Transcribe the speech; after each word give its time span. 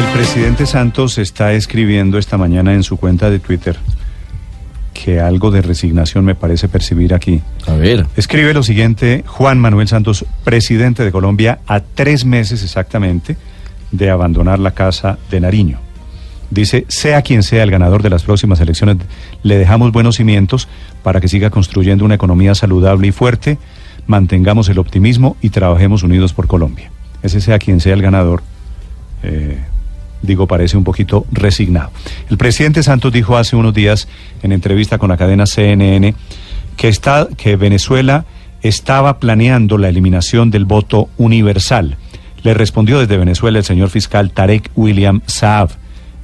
El 0.00 0.06
presidente 0.14 0.64
Santos 0.64 1.18
está 1.18 1.52
escribiendo 1.52 2.16
esta 2.16 2.38
mañana 2.38 2.72
en 2.72 2.82
su 2.82 2.96
cuenta 2.96 3.28
de 3.28 3.38
Twitter 3.38 3.76
que 4.94 5.20
algo 5.20 5.50
de 5.50 5.60
resignación 5.60 6.24
me 6.24 6.34
parece 6.34 6.68
percibir 6.68 7.12
aquí. 7.12 7.42
A 7.66 7.74
ver. 7.74 8.06
Escribe 8.16 8.54
lo 8.54 8.62
siguiente, 8.62 9.24
Juan 9.26 9.58
Manuel 9.58 9.88
Santos, 9.88 10.24
presidente 10.42 11.04
de 11.04 11.12
Colombia, 11.12 11.58
a 11.66 11.80
tres 11.80 12.24
meses 12.24 12.62
exactamente 12.62 13.36
de 13.92 14.08
abandonar 14.08 14.58
la 14.58 14.70
casa 14.70 15.18
de 15.30 15.38
Nariño. 15.38 15.78
Dice, 16.48 16.86
sea 16.88 17.20
quien 17.20 17.42
sea 17.42 17.62
el 17.62 17.70
ganador 17.70 18.02
de 18.02 18.08
las 18.08 18.22
próximas 18.22 18.58
elecciones, 18.60 18.96
le 19.42 19.58
dejamos 19.58 19.92
buenos 19.92 20.16
cimientos 20.16 20.66
para 21.02 21.20
que 21.20 21.28
siga 21.28 21.50
construyendo 21.50 22.06
una 22.06 22.14
economía 22.14 22.54
saludable 22.54 23.08
y 23.08 23.12
fuerte, 23.12 23.58
mantengamos 24.06 24.70
el 24.70 24.78
optimismo 24.78 25.36
y 25.42 25.50
trabajemos 25.50 26.02
unidos 26.02 26.32
por 26.32 26.46
Colombia. 26.46 26.90
Ese 27.22 27.42
sea 27.42 27.58
quien 27.58 27.80
sea 27.80 27.92
el 27.92 28.00
ganador. 28.00 28.42
Eh, 29.22 29.58
digo, 30.22 30.46
parece 30.46 30.76
un 30.76 30.84
poquito 30.84 31.26
resignado. 31.32 31.90
El 32.28 32.38
presidente 32.38 32.82
Santos 32.82 33.12
dijo 33.12 33.36
hace 33.36 33.56
unos 33.56 33.74
días 33.74 34.08
en 34.42 34.52
entrevista 34.52 34.98
con 34.98 35.10
la 35.10 35.16
cadena 35.16 35.46
CNN 35.46 36.14
que, 36.76 36.88
está, 36.88 37.28
que 37.36 37.56
Venezuela 37.56 38.24
estaba 38.62 39.18
planeando 39.18 39.78
la 39.78 39.88
eliminación 39.88 40.50
del 40.50 40.64
voto 40.64 41.08
universal. 41.16 41.96
Le 42.42 42.54
respondió 42.54 42.98
desde 42.98 43.16
Venezuela 43.16 43.58
el 43.58 43.64
señor 43.64 43.90
fiscal 43.90 44.30
Tarek 44.30 44.70
William 44.74 45.20
Saab, 45.26 45.70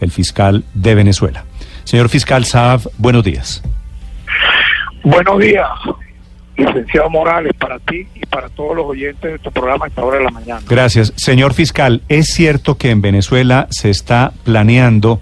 el 0.00 0.10
fiscal 0.10 0.64
de 0.74 0.94
Venezuela. 0.94 1.44
Señor 1.84 2.08
fiscal 2.08 2.44
Saab, 2.44 2.80
buenos 2.98 3.24
días. 3.24 3.62
Buenos 5.04 5.38
días 5.38 5.68
licenciado 6.56 7.10
Morales, 7.10 7.52
para 7.54 7.78
ti 7.78 8.06
y 8.14 8.26
para 8.26 8.48
todos 8.48 8.76
los 8.76 8.86
oyentes 8.86 9.32
de 9.32 9.38
tu 9.38 9.50
programa 9.50 9.86
a 9.86 9.88
esta 9.88 10.04
hora 10.04 10.18
de 10.18 10.24
la 10.24 10.30
mañana. 10.30 10.60
Gracias. 10.68 11.12
Señor 11.16 11.54
fiscal, 11.54 12.02
¿es 12.08 12.28
cierto 12.28 12.76
que 12.76 12.90
en 12.90 13.02
Venezuela 13.02 13.66
se 13.70 13.90
está 13.90 14.32
planeando 14.44 15.20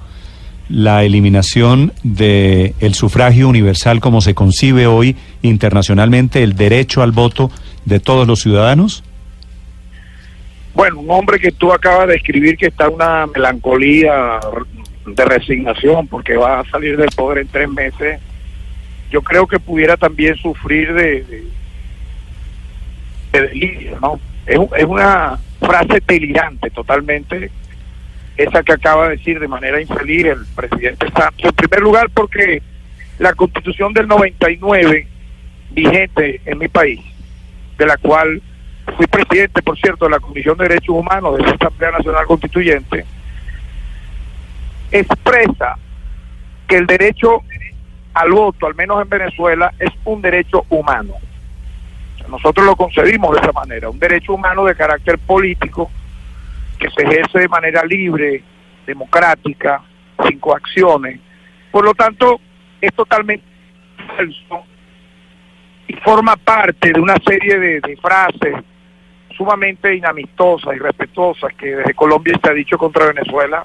la 0.68 1.04
eliminación 1.04 1.92
del 2.02 2.74
el 2.80 2.94
sufragio 2.94 3.48
universal 3.48 4.00
como 4.00 4.20
se 4.20 4.34
concibe 4.34 4.86
hoy 4.86 5.16
internacionalmente, 5.42 6.42
el 6.42 6.54
derecho 6.56 7.02
al 7.02 7.12
voto 7.12 7.50
de 7.84 8.00
todos 8.00 8.26
los 8.26 8.40
ciudadanos? 8.40 9.04
Bueno, 10.74 11.00
un 11.00 11.10
hombre 11.10 11.38
que 11.38 11.52
tú 11.52 11.72
acabas 11.72 12.08
de 12.08 12.16
escribir 12.16 12.56
que 12.56 12.66
está 12.66 12.86
en 12.86 12.94
una 12.94 13.26
melancolía 13.26 14.40
de 15.06 15.24
resignación 15.24 16.08
porque 16.08 16.36
va 16.36 16.60
a 16.60 16.64
salir 16.64 16.96
del 16.96 17.10
poder 17.10 17.38
en 17.38 17.48
tres 17.48 17.68
meses 17.68 18.20
yo 19.10 19.22
creo 19.22 19.46
que 19.46 19.58
pudiera 19.58 19.96
también 19.96 20.36
sufrir 20.36 20.92
de, 20.92 21.24
de, 21.24 21.44
delirio, 23.32 23.98
¿no? 24.00 24.20
Es, 24.46 24.58
es 24.76 24.84
una 24.84 25.38
frase 25.60 26.02
delirante 26.06 26.70
totalmente, 26.70 27.50
esa 28.36 28.62
que 28.62 28.72
acaba 28.72 29.08
de 29.08 29.16
decir 29.16 29.38
de 29.38 29.48
manera 29.48 29.80
infeliz 29.80 30.26
el 30.26 30.46
presidente 30.54 31.06
Santos. 31.10 31.44
En 31.44 31.52
primer 31.52 31.80
lugar, 31.80 32.10
porque 32.12 32.62
la 33.18 33.32
constitución 33.34 33.92
del 33.92 34.08
99, 34.08 35.06
vigente 35.70 36.40
en 36.44 36.58
mi 36.58 36.68
país, 36.68 37.00
de 37.78 37.86
la 37.86 37.96
cual 37.96 38.42
fui 38.96 39.06
presidente, 39.06 39.62
por 39.62 39.78
cierto, 39.78 40.04
de 40.06 40.12
la 40.12 40.20
Comisión 40.20 40.56
de 40.58 40.68
Derechos 40.68 40.96
Humanos 40.96 41.38
de 41.38 41.44
la 41.44 41.52
Asamblea 41.52 41.90
Nacional 41.92 42.26
Constituyente, 42.26 43.04
expresa 44.90 45.76
que 46.68 46.76
el 46.76 46.86
derecho 46.86 47.42
al 48.14 48.30
voto, 48.30 48.66
al 48.66 48.74
menos 48.74 49.02
en 49.02 49.08
Venezuela, 49.08 49.72
es 49.78 49.90
un 50.04 50.22
derecho 50.22 50.64
humano. 50.68 51.14
Nosotros 52.28 52.64
lo 52.64 52.74
concedimos 52.74 53.32
de 53.34 53.40
esa 53.40 53.52
manera, 53.52 53.90
un 53.90 53.98
derecho 53.98 54.34
humano 54.34 54.64
de 54.64 54.74
carácter 54.74 55.18
político 55.18 55.90
que 56.78 56.88
se 56.90 57.02
ejerce 57.02 57.40
de 57.40 57.48
manera 57.48 57.84
libre, 57.84 58.42
democrática, 58.86 59.82
sin 60.26 60.38
coacciones. 60.38 61.20
Por 61.70 61.84
lo 61.84 61.92
tanto, 61.94 62.40
es 62.80 62.94
totalmente 62.94 63.44
falso 64.16 64.64
y 65.86 65.92
forma 65.94 66.36
parte 66.36 66.92
de 66.92 67.00
una 67.00 67.16
serie 67.26 67.58
de, 67.58 67.80
de 67.80 67.96
frases 67.96 68.54
sumamente 69.36 69.94
inamistosas 69.94 70.76
y 70.76 70.78
respetuosas 70.78 71.52
que 71.54 71.76
desde 71.76 71.94
Colombia 71.94 72.38
se 72.42 72.50
ha 72.50 72.54
dicho 72.54 72.78
contra 72.78 73.06
Venezuela 73.06 73.64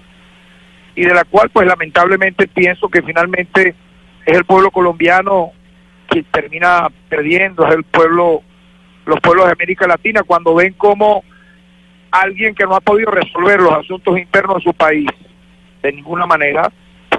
y 0.96 1.06
de 1.06 1.14
la 1.14 1.24
cual 1.24 1.50
pues 1.50 1.68
lamentablemente 1.68 2.48
pienso 2.48 2.90
que 2.90 3.02
finalmente 3.02 3.76
es 4.30 4.38
el 4.38 4.46
pueblo 4.46 4.72
colombiano 4.72 5.52
quien 6.08 6.26
termina 6.26 6.88
perdiendo, 7.08 7.68
es 7.68 7.76
el 7.76 7.84
pueblo, 7.84 8.42
los 9.06 9.20
pueblos 9.20 9.46
de 9.46 9.52
América 9.52 9.88
Latina, 9.88 10.24
cuando 10.24 10.56
ven 10.56 10.74
como 10.74 11.24
alguien 12.12 12.56
que 12.56 12.66
no 12.66 12.76
ha 12.76 12.82
podido 12.82 13.12
resolver 13.12 13.60
los 13.60 13.74
asuntos 13.74 14.18
internos 14.18 14.58
de 14.58 14.64
su 14.64 14.74
país 14.74 15.08
de 15.84 15.92
ninguna 15.94 16.26
manera 16.26 16.72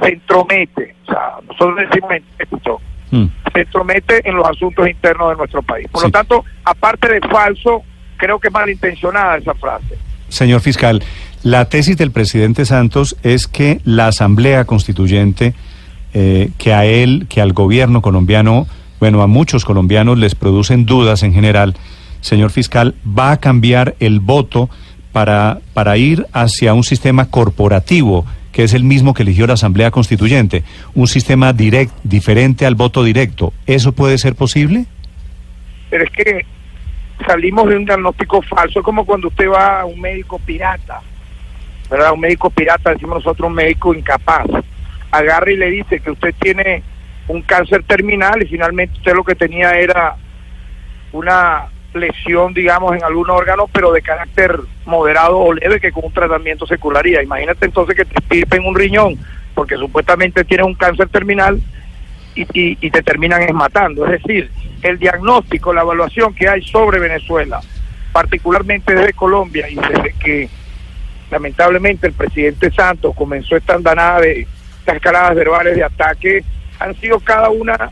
se 0.02 0.08
entromete, 0.08 0.94
o 1.04 1.06
sea, 1.06 1.32
nosotros 1.46 1.76
decimos 1.88 2.12
esto, 2.38 2.80
mm. 3.10 3.26
se 3.52 3.60
entromete 3.60 4.28
en 4.28 4.36
los 4.36 4.48
asuntos 4.48 4.88
internos 4.88 5.30
de 5.30 5.36
nuestro 5.36 5.62
país. 5.62 5.88
Por 5.90 6.04
lo 6.04 6.10
tanto, 6.10 6.44
aparte 6.64 7.12
de 7.12 7.20
falso, 7.28 7.82
creo 8.16 8.38
que 8.38 8.48
es 8.48 8.54
malintencionada 8.54 9.36
esa 9.36 9.54
frase. 9.54 9.98
Señor 10.28 10.60
fiscal, 10.60 11.02
la 11.42 11.68
tesis 11.68 11.96
del 11.96 12.12
presidente 12.12 12.64
Santos 12.64 13.16
es 13.22 13.48
que 13.48 13.80
la 13.84 14.06
Asamblea 14.06 14.64
Constituyente 14.64 15.54
eh, 16.14 16.50
que 16.58 16.72
a 16.72 16.84
él, 16.84 17.26
que 17.28 17.40
al 17.40 17.52
gobierno 17.52 18.02
colombiano, 18.02 18.66
bueno, 18.98 19.22
a 19.22 19.26
muchos 19.26 19.64
colombianos 19.64 20.18
les 20.18 20.34
producen 20.34 20.86
dudas 20.86 21.22
en 21.22 21.32
general, 21.32 21.76
señor 22.20 22.50
fiscal, 22.50 22.94
va 23.06 23.32
a 23.32 23.36
cambiar 23.38 23.94
el 24.00 24.20
voto 24.20 24.68
para, 25.12 25.58
para 25.74 25.96
ir 25.96 26.26
hacia 26.32 26.74
un 26.74 26.84
sistema 26.84 27.30
corporativo 27.30 28.24
que 28.52 28.64
es 28.64 28.74
el 28.74 28.84
mismo 28.84 29.14
que 29.14 29.22
eligió 29.22 29.46
la 29.46 29.54
Asamblea 29.54 29.90
Constituyente, 29.90 30.64
un 30.94 31.06
sistema 31.06 31.52
direct, 31.52 31.92
diferente 32.02 32.66
al 32.66 32.74
voto 32.74 33.04
directo. 33.04 33.52
¿Eso 33.66 33.92
puede 33.92 34.18
ser 34.18 34.34
posible? 34.34 34.86
Pero 35.88 36.04
es 36.04 36.10
que 36.10 36.44
salimos 37.26 37.68
de 37.68 37.76
un 37.76 37.84
diagnóstico 37.84 38.42
falso, 38.42 38.82
como 38.82 39.04
cuando 39.04 39.28
usted 39.28 39.48
va 39.48 39.82
a 39.82 39.84
un 39.84 40.00
médico 40.00 40.38
pirata, 40.40 41.00
¿verdad? 41.88 42.12
Un 42.12 42.20
médico 42.20 42.50
pirata, 42.50 42.90
decimos 42.90 43.24
nosotros, 43.24 43.48
un 43.48 43.54
médico 43.54 43.94
incapaz 43.94 44.46
agarra 45.10 45.50
y 45.50 45.56
le 45.56 45.70
dice 45.70 46.00
que 46.00 46.10
usted 46.10 46.34
tiene 46.40 46.82
un 47.28 47.42
cáncer 47.42 47.84
terminal 47.84 48.42
y 48.42 48.46
finalmente 48.46 48.96
usted 48.98 49.14
lo 49.14 49.24
que 49.24 49.34
tenía 49.34 49.72
era 49.72 50.16
una 51.12 51.68
lesión, 51.94 52.54
digamos, 52.54 52.94
en 52.94 53.04
algún 53.04 53.30
órgano, 53.30 53.68
pero 53.72 53.92
de 53.92 54.02
carácter 54.02 54.60
moderado 54.86 55.38
o 55.38 55.52
leve 55.52 55.80
que 55.80 55.92
con 55.92 56.04
un 56.04 56.12
tratamiento 56.12 56.66
se 56.66 56.78
curaría. 56.78 57.22
Imagínate 57.22 57.66
entonces 57.66 57.96
que 57.96 58.04
te 58.04 58.56
en 58.56 58.64
un 58.64 58.74
riñón 58.74 59.18
porque 59.54 59.76
supuestamente 59.76 60.44
tienes 60.44 60.66
un 60.66 60.74
cáncer 60.74 61.08
terminal 61.08 61.60
y, 62.34 62.46
y, 62.52 62.90
te 62.90 63.02
terminan 63.02 63.42
matando. 63.54 64.06
Es 64.06 64.22
decir, 64.22 64.50
el 64.82 64.98
diagnóstico, 64.98 65.72
la 65.72 65.82
evaluación 65.82 66.34
que 66.34 66.48
hay 66.48 66.62
sobre 66.62 67.00
Venezuela, 67.00 67.60
particularmente 68.12 68.94
desde 68.94 69.12
Colombia 69.12 69.68
y 69.68 69.74
desde 69.74 70.14
que 70.22 70.48
lamentablemente 71.30 72.06
el 72.06 72.12
presidente 72.12 72.70
Santos 72.70 73.14
comenzó 73.16 73.56
esta 73.56 73.74
andanada 73.74 74.20
de 74.20 74.46
escaladas 74.96 75.34
verbales 75.34 75.76
de 75.76 75.84
ataque 75.84 76.44
han 76.78 76.94
sido 77.00 77.20
cada 77.20 77.50
una 77.50 77.90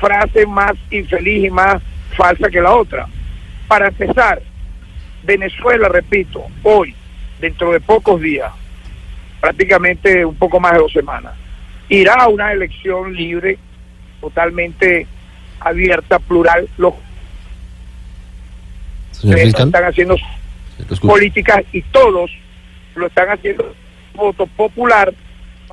frase 0.00 0.46
más 0.46 0.72
infeliz 0.90 1.44
y 1.44 1.50
más 1.50 1.82
falsa 2.16 2.50
que 2.50 2.60
la 2.60 2.74
otra. 2.74 3.06
Para 3.68 3.88
empezar, 3.88 4.42
Venezuela, 5.22 5.88
repito, 5.88 6.44
hoy, 6.62 6.94
dentro 7.40 7.72
de 7.72 7.80
pocos 7.80 8.20
días, 8.20 8.52
prácticamente 9.40 10.24
un 10.24 10.36
poco 10.36 10.60
más 10.60 10.72
de 10.72 10.78
dos 10.78 10.92
semanas, 10.92 11.34
irá 11.88 12.14
a 12.14 12.28
una 12.28 12.52
elección 12.52 13.14
libre, 13.14 13.58
totalmente 14.20 15.06
abierta, 15.60 16.18
plural. 16.18 16.68
Los 16.76 16.94
están 19.22 19.84
haciendo 19.84 20.16
políticas 21.00 21.62
y 21.72 21.82
todos 21.82 22.30
lo 22.94 23.06
están 23.06 23.30
haciendo 23.30 23.74
voto 24.14 24.46
popular 24.46 25.12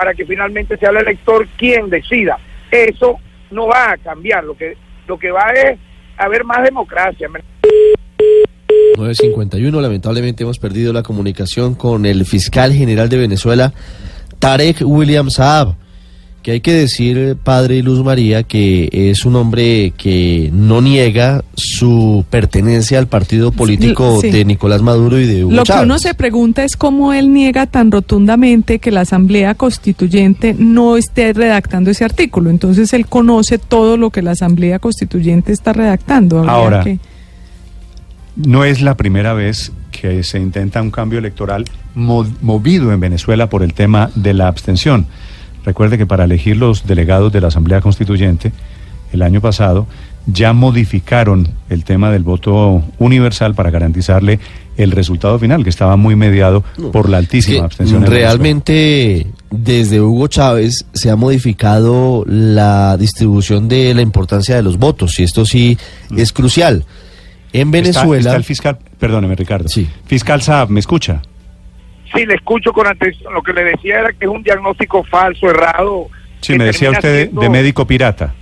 para 0.02 0.16
que 0.16 0.26
finalmente 0.26 0.76
sea 0.78 0.90
el 0.90 0.98
elector 0.98 1.48
quien 1.56 1.88
decida. 1.88 2.40
Eso 2.72 3.20
no 3.52 3.68
va 3.68 3.92
a 3.92 3.98
cambiar, 3.98 4.44
lo 4.44 4.58
que, 4.58 4.76
lo 5.08 5.20
que 5.20 5.30
va 5.30 5.52
es 5.52 5.78
haber 6.18 6.44
más 6.44 6.64
democracia. 6.64 7.28
951, 8.98 9.80
lamentablemente 9.80 10.42
hemos 10.42 10.58
perdido 10.58 10.92
la 10.92 11.04
comunicación 11.04 11.76
con 11.76 12.08
el 12.08 12.26
fiscal 12.26 12.74
general 12.74 13.10
de 13.10 13.18
Venezuela, 13.18 13.74
Tarek 14.40 14.78
William 14.82 15.30
Saab 15.30 15.76
que 16.44 16.52
hay 16.54 16.62
que 16.62 16.74
decir, 16.74 17.38
padre 17.44 17.84
Luz 17.84 18.04
María, 18.04 18.42
que 18.42 18.90
es 18.92 19.26
un 19.26 19.36
hombre 19.36 19.94
que 19.96 20.50
no 20.52 20.82
niega 20.82 21.44
su 21.54 22.26
pertenencia 22.32 22.98
al 22.98 23.08
partido 23.08 23.52
político 23.52 24.20
de 24.22 24.44
Nicolás 24.46 24.82
Maduro 24.82 25.20
y 25.20 25.28
de 25.28 25.46
Hugo 25.46 25.54
Lo 25.54 25.64
que 25.64 25.74
uno 25.84 26.00
se 26.00 26.16
pregunta 26.16 26.64
es 26.64 26.76
cómo 26.78 27.14
él 27.14 27.32
niega 27.32 27.68
tan 27.68 27.92
rotundamente 27.92 28.80
que 28.80 28.90
la 28.90 29.02
Asamblea 29.02 29.54
Constituyente 29.54 30.56
no 30.58 30.98
esté 30.98 31.32
redactando 31.34 31.92
ese 31.92 32.06
artículo. 32.06 32.50
Entonces 32.50 32.92
él 32.94 33.06
conoce 33.06 33.60
todo 33.60 33.96
lo 33.98 34.10
que 34.10 34.24
la 34.24 34.32
Asamblea 34.32 34.80
Constituyente 34.80 35.52
está 35.52 35.74
redactando. 35.74 36.40
Ahora, 36.50 36.84
No 38.36 38.64
es 38.64 38.82
la 38.82 38.96
primera 38.98 39.34
vez 39.34 39.72
que 39.92 40.24
se 40.24 40.40
intenta 40.40 40.82
un 40.82 40.90
cambio 40.90 41.20
electoral 41.20 41.66
mo- 41.94 42.26
movido 42.42 42.92
en 42.94 43.00
Venezuela 43.00 43.48
por 43.50 43.62
el 43.62 43.74
tema 43.74 44.10
de 44.16 44.34
la 44.34 44.48
abstención. 44.48 45.06
Recuerde 45.66 45.98
que 45.98 46.06
para 46.06 46.24
elegir 46.24 46.58
los 46.58 46.86
delegados 46.88 47.32
de 47.32 47.42
la 47.42 47.48
Asamblea 47.50 47.82
Constituyente 47.82 48.52
el 49.14 49.22
año 49.22 49.42
pasado 49.42 49.88
ya 50.28 50.54
modificaron 50.54 51.50
el 51.70 51.84
tema 51.84 52.12
del 52.12 52.24
voto 52.24 52.84
universal 53.00 53.56
para 53.56 53.72
garantizarle 53.72 54.40
el 54.78 54.92
resultado 54.92 55.38
final, 55.40 55.64
que 55.64 55.70
estaba 55.70 55.96
muy 55.98 56.16
mediado 56.16 56.64
por 56.94 57.10
la 57.10 57.18
altísima 57.18 57.58
que 57.60 57.66
abstención. 57.66 57.98
en 57.98 58.10
Venezuela. 58.10 58.28
realmente 58.30 59.28
desde 59.50 60.00
Hugo 60.00 60.28
Chávez 60.28 60.86
se 60.94 61.10
ha 61.10 61.16
modificado 61.16 62.24
la 62.28 62.96
distribución 62.98 63.68
de 63.68 63.94
la 63.94 64.02
importancia 64.02 64.56
de 64.56 64.62
los 64.64 64.78
votos 64.78 65.20
y 65.20 65.24
esto 65.24 65.46
sí 65.46 65.78
es 66.16 66.32
crucial. 66.32 66.86
En 67.54 67.68
Mm. 67.70 67.76
Está- 67.76 67.82
Venezuela, 68.02 68.30
Está, 68.30 68.36
el 68.38 68.44
fiscal, 68.44 68.78
perdóneme 69.00 69.36
Ricardo. 69.36 69.68
Sí. 69.70 69.90
Fiscal 70.06 70.42
Saab, 70.42 70.70
¿me 70.70 70.80
escucha? 70.80 71.22
Sí, 72.14 72.26
le 72.26 72.36
escucho 72.36 72.74
con 72.74 72.88
atención. 72.88 73.34
Lo 73.34 73.42
que 73.42 73.54
le 73.54 73.64
decía 73.64 74.00
era 74.00 74.12
que 74.14 74.26
es 74.26 74.32
un 74.32 74.44
diagnóstico 74.44 75.04
falso, 75.04 75.50
errado. 75.50 76.08
Sí, 76.42 76.58
me 76.58 76.66
decía 76.66 76.92
usted 76.92 77.14
de- 77.14 77.22
siendo- 77.24 77.42
de 77.42 77.50
médico 77.50 77.86
pirata. 77.88 78.34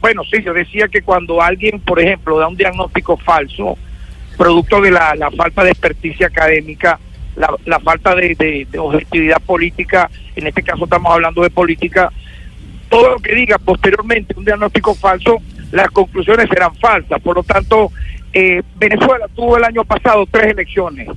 Bueno, 0.00 0.22
sí, 0.24 0.42
yo 0.42 0.52
decía 0.52 0.88
que 0.88 1.02
cuando 1.02 1.40
alguien, 1.40 1.80
por 1.80 2.00
ejemplo, 2.00 2.38
da 2.38 2.48
un 2.48 2.56
diagnóstico 2.56 3.16
falso, 3.16 3.78
producto 4.36 4.80
de 4.80 4.90
la, 4.90 5.14
la 5.14 5.30
falta 5.30 5.62
de 5.62 5.70
experticia 5.70 6.26
académica, 6.26 6.98
la, 7.36 7.54
la 7.66 7.78
falta 7.78 8.14
de, 8.14 8.34
de- 8.34 8.66
de 8.70 8.78
objetividad 8.78 9.40
política, 9.42 10.10
en 10.34 10.46
este 10.46 10.62
caso 10.62 10.84
estamos 10.84 11.12
hablando 11.12 11.42
de 11.42 11.50
política, 11.50 12.10
todo 12.88 13.10
lo 13.10 13.16
que 13.20 13.34
diga 13.34 13.58
posteriormente 13.58 14.34
un 14.36 14.44
diagnóstico 14.44 14.94
falso, 14.94 15.38
las 15.70 15.88
conclusiones 15.90 16.48
serán 16.48 16.74
falsas. 16.76 17.20
Por 17.22 17.36
lo 17.36 17.42
tanto, 17.42 17.90
eh, 18.32 18.62
Venezuela 18.76 19.26
tuvo 19.34 19.56
el 19.56 19.64
año 19.64 19.84
pasado 19.84 20.26
tres 20.30 20.48
elecciones, 20.48 21.08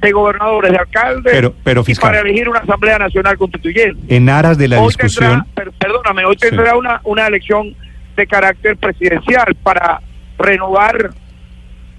de 0.00 0.10
gobernadores, 0.12 0.72
de 0.72 0.78
alcaldes, 0.78 1.32
Pero- 1.32 1.54
pero, 1.62 1.80
y 1.82 1.84
fiscal. 1.84 2.10
para 2.10 2.22
elegir 2.22 2.48
una 2.48 2.58
Asamblea 2.60 2.98
Nacional 2.98 3.38
Constituyente 3.38 4.14
En 4.14 4.28
aras 4.28 4.58
de 4.58 4.68
la 4.68 4.80
hoy 4.80 4.88
discusión. 4.88 5.30
tendrá, 5.44 5.46
per- 5.54 5.72
perdóname, 5.72 6.24
hoy 6.24 6.36
Sí. 6.40 6.48
tendrá 6.48 6.76
una, 6.76 7.00
una 7.04 7.26
elección 7.26 7.74
de 8.16 8.26
carácter 8.26 8.76
presidencial 8.76 9.54
para 9.62 10.00
renovar, 10.38 11.10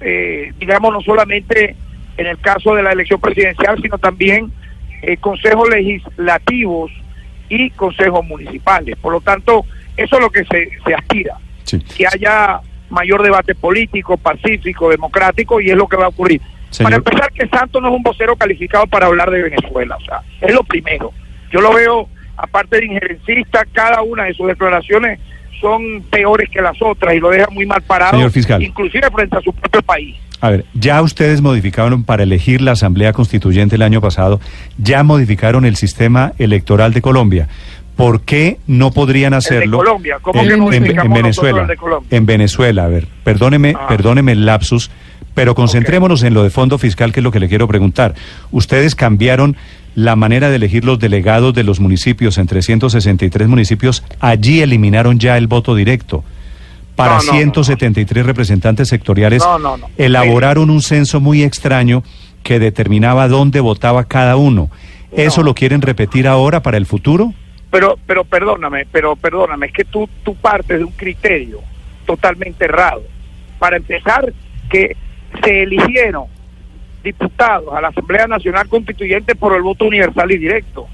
eh, 0.01 0.51
digamos, 0.59 0.91
no 0.93 1.01
solamente 1.01 1.75
en 2.17 2.27
el 2.27 2.37
caso 2.39 2.75
de 2.75 2.83
la 2.83 2.91
elección 2.91 3.19
presidencial, 3.21 3.81
sino 3.81 3.97
también 3.97 4.51
eh, 5.01 5.17
consejos 5.17 5.67
legislativos 5.69 6.91
y 7.49 7.69
consejos 7.71 8.25
municipales. 8.25 8.95
Por 9.01 9.11
lo 9.13 9.21
tanto, 9.21 9.65
eso 9.97 10.15
es 10.15 10.21
lo 10.21 10.29
que 10.29 10.43
se, 10.45 10.69
se 10.85 10.93
aspira, 10.93 11.35
Sí. 11.63 11.79
que 11.79 12.05
haya 12.07 12.59
mayor 12.89 13.21
debate 13.23 13.55
político, 13.55 14.17
pacífico, 14.17 14.89
democrático, 14.89 15.59
y 15.59 15.71
es 15.71 15.75
lo 15.77 15.87
que 15.87 15.97
va 15.97 16.05
a 16.05 16.09
ocurrir. 16.09 16.41
Para 16.81 16.95
empezar, 16.97 17.31
que 17.33 17.47
Santos 17.47 17.81
no 17.81 17.89
es 17.89 17.95
un 17.95 18.03
vocero 18.03 18.35
calificado 18.35 18.87
para 18.87 19.05
hablar 19.07 19.29
de 19.31 19.43
Venezuela, 19.43 19.95
o 19.97 20.01
sea, 20.05 20.21
es 20.41 20.53
lo 20.53 20.63
primero. 20.63 21.11
Yo 21.51 21.61
lo 21.61 21.73
veo, 21.73 22.07
aparte 22.37 22.77
de 22.79 22.85
injerencista, 22.85 23.65
cada 23.73 24.01
una 24.01 24.23
de 24.23 24.33
sus 24.33 24.47
declaraciones 24.47 25.19
son 25.61 26.01
peores 26.09 26.49
que 26.49 26.61
las 26.61 26.81
otras 26.81 27.13
y 27.15 27.19
lo 27.19 27.29
deja 27.29 27.47
muy 27.51 27.65
mal 27.65 27.81
parado, 27.83 28.13
Señor 28.13 28.31
fiscal. 28.31 28.61
inclusive 28.63 29.09
frente 29.11 29.37
a 29.37 29.41
su 29.41 29.53
propio 29.53 29.81
país. 29.83 30.15
A 30.41 30.49
ver, 30.49 30.65
ya 30.73 31.01
ustedes 31.01 31.41
modificaron 31.41 32.03
para 32.03 32.23
elegir 32.23 32.59
la 32.61 32.71
Asamblea 32.71 33.13
Constituyente 33.13 33.75
el 33.75 33.81
año 33.81 34.01
pasado, 34.01 34.41
ya 34.77 35.03
modificaron 35.03 35.63
el 35.63 35.75
sistema 35.77 36.33
electoral 36.37 36.91
de 36.93 37.01
Colombia. 37.01 37.47
¿Por 37.95 38.21
qué 38.21 38.57
no 38.65 38.91
podrían 38.91 39.33
hacerlo 39.35 39.77
Colombia, 39.77 40.17
¿cómo 40.21 40.41
en, 40.41 40.47
que 40.47 40.77
en- 40.77 40.99
en 40.99 41.13
Venezuela? 41.13 41.61
el 41.61 41.67
de 41.67 41.77
Colombia? 41.77 42.07
En 42.17 42.25
Venezuela, 42.25 42.85
a 42.85 42.87
ver, 42.87 43.07
perdóneme, 43.23 43.75
Ah. 43.79 43.85
perdóneme 43.87 44.31
el 44.33 44.45
lapsus, 44.47 44.89
pero 45.33 45.55
concentrémonos 45.55 46.23
en 46.23 46.33
lo 46.33 46.43
de 46.43 46.49
fondo 46.49 46.77
fiscal, 46.77 47.11
que 47.11 47.19
es 47.19 47.23
lo 47.23 47.31
que 47.31 47.39
le 47.39 47.49
quiero 47.49 47.67
preguntar. 47.67 48.15
Ustedes 48.51 48.95
cambiaron 48.95 49.55
la 49.95 50.15
manera 50.15 50.49
de 50.49 50.55
elegir 50.55 50.85
los 50.85 50.99
delegados 50.99 51.53
de 51.53 51.63
los 51.63 51.79
municipios 51.79 52.37
en 52.37 52.47
363 52.47 53.47
municipios, 53.47 54.03
allí 54.19 54.61
eliminaron 54.61 55.19
ya 55.19 55.37
el 55.37 55.47
voto 55.47 55.75
directo. 55.75 56.23
Para 56.95 57.17
No, 57.17 57.17
no, 57.17 57.23
no, 57.23 57.31
no. 57.31 57.37
173 57.37 58.25
representantes 58.25 58.87
sectoriales 58.87 59.43
elaboraron 59.97 60.69
un 60.69 60.81
censo 60.81 61.19
muy 61.19 61.43
extraño 61.43 62.03
que 62.43 62.59
determinaba 62.59 63.27
dónde 63.27 63.59
votaba 63.61 64.03
cada 64.03 64.35
uno. 64.35 64.69
¿Eso 65.11 65.43
lo 65.43 65.53
quieren 65.53 65.81
repetir 65.81 66.27
ahora 66.27 66.61
para 66.61 66.77
el 66.77 66.85
futuro? 66.85 67.33
Pero, 67.71 67.97
pero 68.05 68.23
perdóname, 68.23 68.85
pero 68.91 69.15
perdóname, 69.15 69.67
es 69.67 69.73
que 69.73 69.85
tú, 69.85 70.07
tú 70.23 70.35
partes 70.35 70.77
de 70.77 70.85
un 70.85 70.91
criterio 70.91 71.59
totalmente 72.05 72.65
errado. 72.65 73.01
Para 73.57 73.77
empezar, 73.77 74.31
que 74.69 74.95
se 75.41 75.63
eligieron 75.63 76.25
diputados 77.03 77.73
a 77.73 77.81
la 77.81 77.89
Asamblea 77.89 78.27
Nacional 78.27 78.67
Constituyente 78.67 79.35
por 79.35 79.55
el 79.55 79.61
voto 79.61 79.85
universal 79.85 80.31
y 80.31 80.37
directo, 80.37 80.87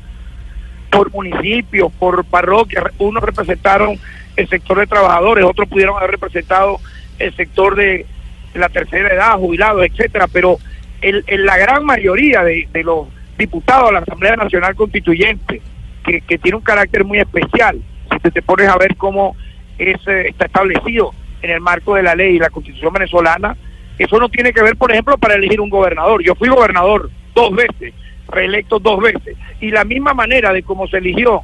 por 0.89 1.12
municipios, 1.12 1.91
por 1.94 2.25
parroquias. 2.25 2.86
Unos 2.97 3.24
representaron 3.24 3.97
el 4.36 4.47
sector 4.47 4.80
de 4.80 4.88
trabajadores, 4.88 5.45
otros 5.45 5.68
pudieron 5.68 5.97
haber 5.97 6.12
representado 6.12 6.80
el 7.19 7.36
sector 7.36 7.75
de 7.75 8.06
la 8.53 8.69
tercera 8.69 9.13
edad, 9.13 9.38
jubilados, 9.38 9.86
etcétera, 9.86 10.27
pero 10.31 10.57
el, 11.01 11.24
la 11.27 11.57
gran 11.57 11.86
mayoría 11.86 12.44
de, 12.44 12.68
los 12.83 13.07
diputados 13.38 13.89
a 13.89 13.94
la 13.94 14.00
Asamblea 14.00 14.36
Nacional 14.36 14.75
Constituyente, 14.75 15.62
que, 16.03 16.21
que 16.21 16.38
tiene 16.38 16.57
un 16.57 16.63
carácter 16.63 17.06
muy 17.06 17.19
especial, 17.19 17.80
si 18.12 18.19
te, 18.19 18.31
te 18.31 18.41
pones 18.41 18.68
a 18.68 18.77
ver 18.77 18.95
cómo 18.95 19.36
es, 19.77 19.95
eh, 20.07 20.30
está 20.30 20.45
establecido 20.45 21.12
en 21.41 21.51
el 21.51 21.62
marco 21.62 21.95
de 21.95 22.03
la 22.03 22.15
ley 22.15 22.36
y 22.36 22.39
la 22.39 22.50
constitución 22.50 22.94
venezolana, 22.94 23.56
eso 24.00 24.18
no 24.19 24.30
tiene 24.30 24.51
que 24.54 24.63
ver, 24.63 24.75
por 24.75 24.92
ejemplo, 24.92 25.18
para 25.18 25.36
elegir 25.36 25.62
un 25.62 25.69
gobernador. 25.69 26.24
Yo 26.24 26.36
fui 26.36 26.50
gobernador 26.50 27.10
dos 27.36 27.51
veces, 27.56 27.94
reelecto 28.30 28.80
dos 28.80 29.00
veces, 29.01 29.38
y 29.60 29.69
la 29.72 29.84
misma 29.84 30.13
manera 30.13 30.51
de 30.54 30.63
cómo 30.63 30.88
se 30.88 30.98
eligió 30.98 31.42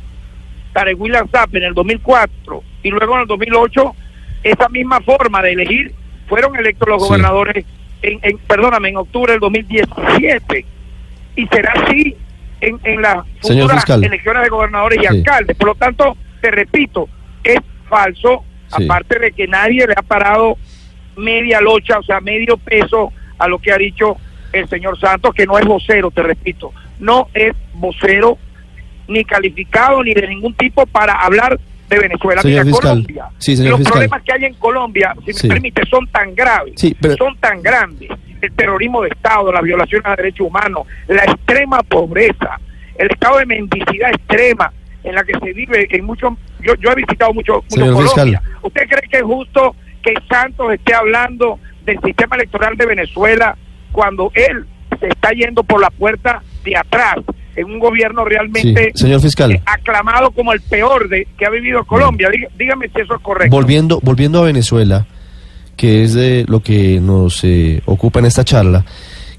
Tarek 0.74 1.00
William 1.00 1.28
Sapp 1.32 1.56
en 1.56 1.64
el 1.64 1.74
2004 1.74 2.64
y 2.84 2.90
luego 2.90 3.16
en 3.16 3.22
el 3.22 3.28
2008, 3.28 3.96
esa 4.44 4.70
misma 4.70 5.00
forma 5.02 5.42
de 5.42 5.54
elegir 5.54 5.94
fueron 6.28 6.56
electos 6.56 6.88
los 6.88 7.02
Sí. 7.04 7.08
gobernadores, 7.10 7.66
en, 8.02 8.20
en, 8.22 8.38
perdóname, 8.40 8.90
en 8.90 8.98
octubre 8.98 9.32
del 9.32 9.40
2017. 9.42 10.66
Y 11.36 11.48
será 11.48 11.74
así 11.76 12.16
en, 12.62 12.80
en 12.84 13.02
las 13.02 13.18
futuras 13.42 13.84
elecciones 13.90 14.44
de 14.44 14.50
gobernadores 14.50 15.00
y 15.00 15.02
Sí. 15.02 15.08
alcaldes. 15.08 15.58
Por 15.58 15.68
lo 15.70 15.76
tanto, 15.76 16.16
te 16.42 16.52
repito, 16.52 17.10
es 17.44 17.58
falso, 17.90 18.44
Sí. 18.76 18.84
aparte 18.86 19.20
de 19.20 19.32
que 19.32 19.48
nadie 19.48 19.86
le 19.88 19.94
ha 19.96 20.02
parado 20.02 20.58
media 21.18 21.62
locha, 21.62 22.00
o 22.00 22.04
sea, 22.04 22.20
medio 22.22 22.58
peso 22.58 23.12
a 23.38 23.48
lo 23.48 23.60
que 23.60 23.72
ha 23.72 23.78
dicho 23.78 24.18
el 24.54 24.68
señor 24.70 24.98
Santos, 25.00 25.34
que 25.34 25.46
no 25.46 25.58
es 25.60 25.66
vocero, 25.66 26.12
te 26.12 26.24
repito, 26.24 26.72
no 27.00 27.28
es 27.34 27.54
vocero 27.74 28.38
ni 29.08 29.24
calificado 29.26 30.04
ni 30.04 30.14
de 30.14 30.28
ningún 30.28 30.54
tipo 30.56 30.86
para 30.86 31.14
hablar 31.14 31.60
de 31.90 32.00
Venezuela. 32.00 32.42
Señor 32.42 32.66
Mira. 32.66 32.78
Colombia, 32.80 33.26
Sí, 33.38 33.56
señor 33.56 33.72
los 33.72 33.80
fiscal. 33.80 33.92
problemas 33.94 34.24
que 34.24 34.34
hay 34.34 34.46
en 34.46 34.54
Colombia, 34.56 35.14
si 35.26 35.34
Sí. 35.34 35.48
me 35.48 35.54
permite, 35.56 35.86
son 35.90 36.08
tan 36.08 36.34
graves, 36.34 36.74
Sí, 36.78 36.96
pero- 37.00 37.16
son 37.18 37.38
tan 37.38 37.62
grandes. 37.62 38.10
El 38.42 38.52
terrorismo 38.54 39.02
de 39.02 39.10
Estado, 39.10 39.52
las 39.52 39.62
violaciones 39.64 40.06
a 40.06 40.16
derechos 40.16 40.48
humanos, 40.48 40.88
la 41.08 41.24
extrema 41.24 41.82
pobreza, 41.84 42.60
el 42.98 43.10
estado 43.12 43.38
de 43.40 43.46
mendicidad 43.46 44.10
extrema 44.12 44.72
en 45.04 45.16
la 45.16 45.24
que 45.24 45.34
se 45.40 45.54
vive 45.54 45.88
en 45.90 46.06
muchos... 46.06 46.34
Yo, 46.62 46.74
yo 46.76 46.92
he 46.92 46.96
visitado 46.96 47.34
mucho, 47.34 47.56
mucho 47.56 47.66
Señor 47.70 47.94
Colombia. 47.94 48.40
fiscal. 48.40 48.60
¿Usted 48.64 48.82
cree 48.88 49.10
que 49.10 49.18
es 49.18 49.24
justo 49.24 49.76
que 50.06 50.14
Santos 50.30 50.72
esté 50.74 50.94
hablando 50.94 51.60
del 51.86 52.00
sistema 52.02 52.36
electoral 52.36 52.78
de 52.78 52.86
Venezuela 52.86 53.58
cuando 53.92 54.32
él 54.36 54.66
se 55.00 55.08
está 55.08 55.32
yendo 55.32 55.64
por 55.64 55.82
la 55.82 55.90
puerta 55.90 56.42
de 56.64 56.78
atrás 56.78 57.16
en 57.56 57.66
un 57.66 57.80
gobierno 57.80 58.24
Sí, 58.24 58.30
realmente 58.30 58.92
señor 58.96 59.22
fiscal. 59.22 59.52
eh, 59.52 59.62
aclamado 59.66 60.32
como 60.32 60.54
el 60.54 60.62
peor 60.62 61.10
de 61.10 61.28
que 61.38 61.46
ha 61.46 61.50
vivido 61.50 61.84
Colombia? 61.86 62.30
Dígame 62.58 62.90
si 62.94 63.02
eso 63.02 63.16
es 63.16 63.22
correcto. 63.22 63.56
Volviendo, 63.56 64.00
volviendo 64.04 64.40
a 64.40 64.46
Venezuela, 64.46 65.06
que 65.76 66.04
es 66.04 66.14
de 66.14 66.46
lo 66.48 66.60
que 66.62 67.00
nos 67.02 67.44
eh, 67.44 67.82
ocupa 67.86 68.20
en 68.20 68.26
esta 68.26 68.44
charla, 68.44 68.86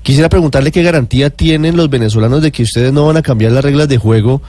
quisiera 0.02 0.28
preguntarle 0.28 0.72
qué 0.72 0.82
garantía 0.82 1.30
tienen 1.30 1.76
los 1.76 1.88
venezolanos 1.90 2.42
de 2.42 2.52
que 2.52 2.62
ustedes 2.62 2.92
no 2.92 3.06
van 3.06 3.16
a 3.18 3.22
cambiar 3.22 3.52
las 3.52 3.64
reglas 3.64 3.88
de 3.88 3.98
juego 3.98 4.42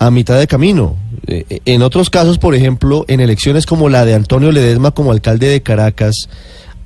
a 0.00 0.10
mitad 0.10 0.38
de 0.38 0.46
camino. 0.48 0.96
Eh, 1.28 1.60
en 1.66 1.82
otros 1.82 2.10
casos, 2.10 2.38
por 2.38 2.54
ejemplo, 2.56 3.04
en 3.06 3.20
elecciones 3.20 3.66
como 3.66 3.88
la 3.88 4.04
de 4.04 4.14
Antonio 4.14 4.50
Ledesma 4.50 4.90
como 4.90 5.12
alcalde 5.12 5.46
de 5.48 5.62
Caracas, 5.62 6.28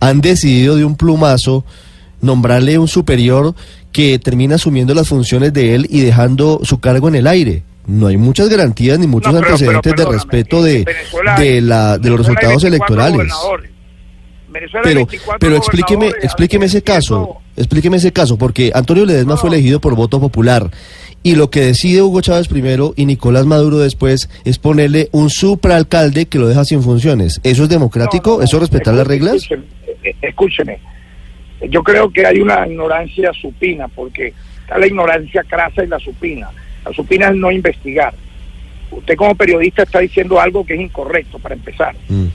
han 0.00 0.20
decidido 0.20 0.76
de 0.76 0.84
un 0.84 0.96
plumazo 0.96 1.64
nombrarle 2.20 2.76
un 2.78 2.88
superior 2.88 3.54
que 3.92 4.18
termina 4.18 4.56
asumiendo 4.56 4.92
las 4.94 5.08
funciones 5.08 5.52
de 5.52 5.74
él 5.76 5.86
y 5.88 6.00
dejando 6.00 6.60
su 6.64 6.80
cargo 6.80 7.08
en 7.08 7.14
el 7.14 7.26
aire. 7.28 7.62
No 7.86 8.08
hay 8.08 8.16
muchas 8.16 8.48
garantías 8.48 8.98
ni 8.98 9.06
muchos 9.06 9.32
No, 9.32 9.40
pero- 9.40 9.56
pero 9.58 9.76
antecedentes 9.76 9.96
de 10.06 10.12
respeto 10.12 10.62
de, 10.62 10.84
de, 11.38 11.60
la, 11.60 11.98
de 11.98 12.08
los 12.10 12.18
resultados 12.18 12.62
24 12.62 12.66
electorales. 12.68 13.32
Pero, 14.82 14.94
24 15.06 15.38
pero 15.40 15.56
explíqueme, 15.56 16.08
explíqueme 16.22 16.66
ese 16.66 16.82
caso, 16.82 17.36
explíqueme 17.56 17.96
ese 17.96 18.12
caso, 18.12 18.38
porque 18.38 18.70
Antonio 18.74 19.04
Ledesma 19.04 19.34
No. 19.34 19.36
fue 19.40 19.50
elegido 19.50 19.80
por 19.80 19.94
voto 19.96 20.20
popular 20.20 20.70
y 21.24 21.36
lo 21.36 21.48
que 21.50 21.62
decide 21.62 22.02
Hugo 22.02 22.20
Chávez 22.20 22.48
primero 22.48 22.92
y 22.96 23.06
Nicolás 23.06 23.46
Maduro 23.46 23.78
después 23.78 24.28
es 24.44 24.58
ponerle 24.58 25.08
un 25.10 25.30
supraalcalde 25.30 26.26
que 26.26 26.38
lo 26.38 26.46
deja 26.46 26.66
sin 26.66 26.82
funciones. 26.82 27.40
¿Eso 27.42 27.62
es 27.62 27.70
democrático? 27.70 28.30
No, 28.30 28.34
no, 28.34 28.38
no. 28.40 28.44
¿Eso 28.44 28.56
es 28.58 28.60
respetar 28.60 28.94
las 28.94 29.06
reglas? 29.06 29.36
escúcheme. 29.36 29.64
eh, 30.04 30.14
escúcheme, 30.20 30.78
yo 31.70 31.82
creo 31.82 32.10
que 32.10 32.26
hay 32.26 32.40
una 32.40 32.68
ignorancia 32.68 33.32
supina, 33.32 33.88
porque 33.88 34.34
está 34.60 34.78
la 34.78 34.86
ignorancia 34.86 35.42
crasa 35.48 35.82
y 35.82 35.86
la 35.86 35.98
supina. 35.98 36.50
La 36.84 36.92
supina 36.92 37.28
es 37.30 37.36
no 37.36 37.50
investigar. 37.50 38.12
Usted 38.90 39.16
como 39.16 39.34
periodista 39.34 39.84
está 39.84 40.00
diciendo 40.00 40.38
algo 40.38 40.62
que 40.66 40.74
es 40.74 40.80
incorrecto, 40.80 41.38
para 41.38 41.54
empezar. 41.54 41.96
Mm. 42.06 42.26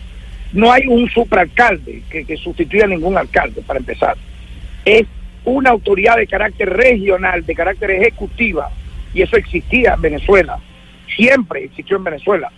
No 0.54 0.72
hay 0.72 0.88
un 0.88 1.08
supraalcalde 1.10 2.02
que, 2.10 2.26
que 2.26 2.36
sustituya 2.38 2.86
a 2.86 2.88
ningún 2.88 3.16
alcalde, 3.16 3.62
para 3.62 3.78
empezar. 3.78 4.18
Es 4.84 5.06
una 5.46 5.72
autoridad 5.72 6.18
de 6.18 6.28
carácter 6.28 6.70
regional, 6.70 7.46
de 7.46 7.56
carácter 7.56 7.92
ejecutiva, 7.92 8.70
y 9.14 9.22
eso 9.22 9.38
existía 9.38 9.94
en 9.94 10.02
Venezuela. 10.02 10.60
Siempre 11.16 11.66
existió 11.66 11.98
en 11.98 12.04
Venezuela. 12.04 12.52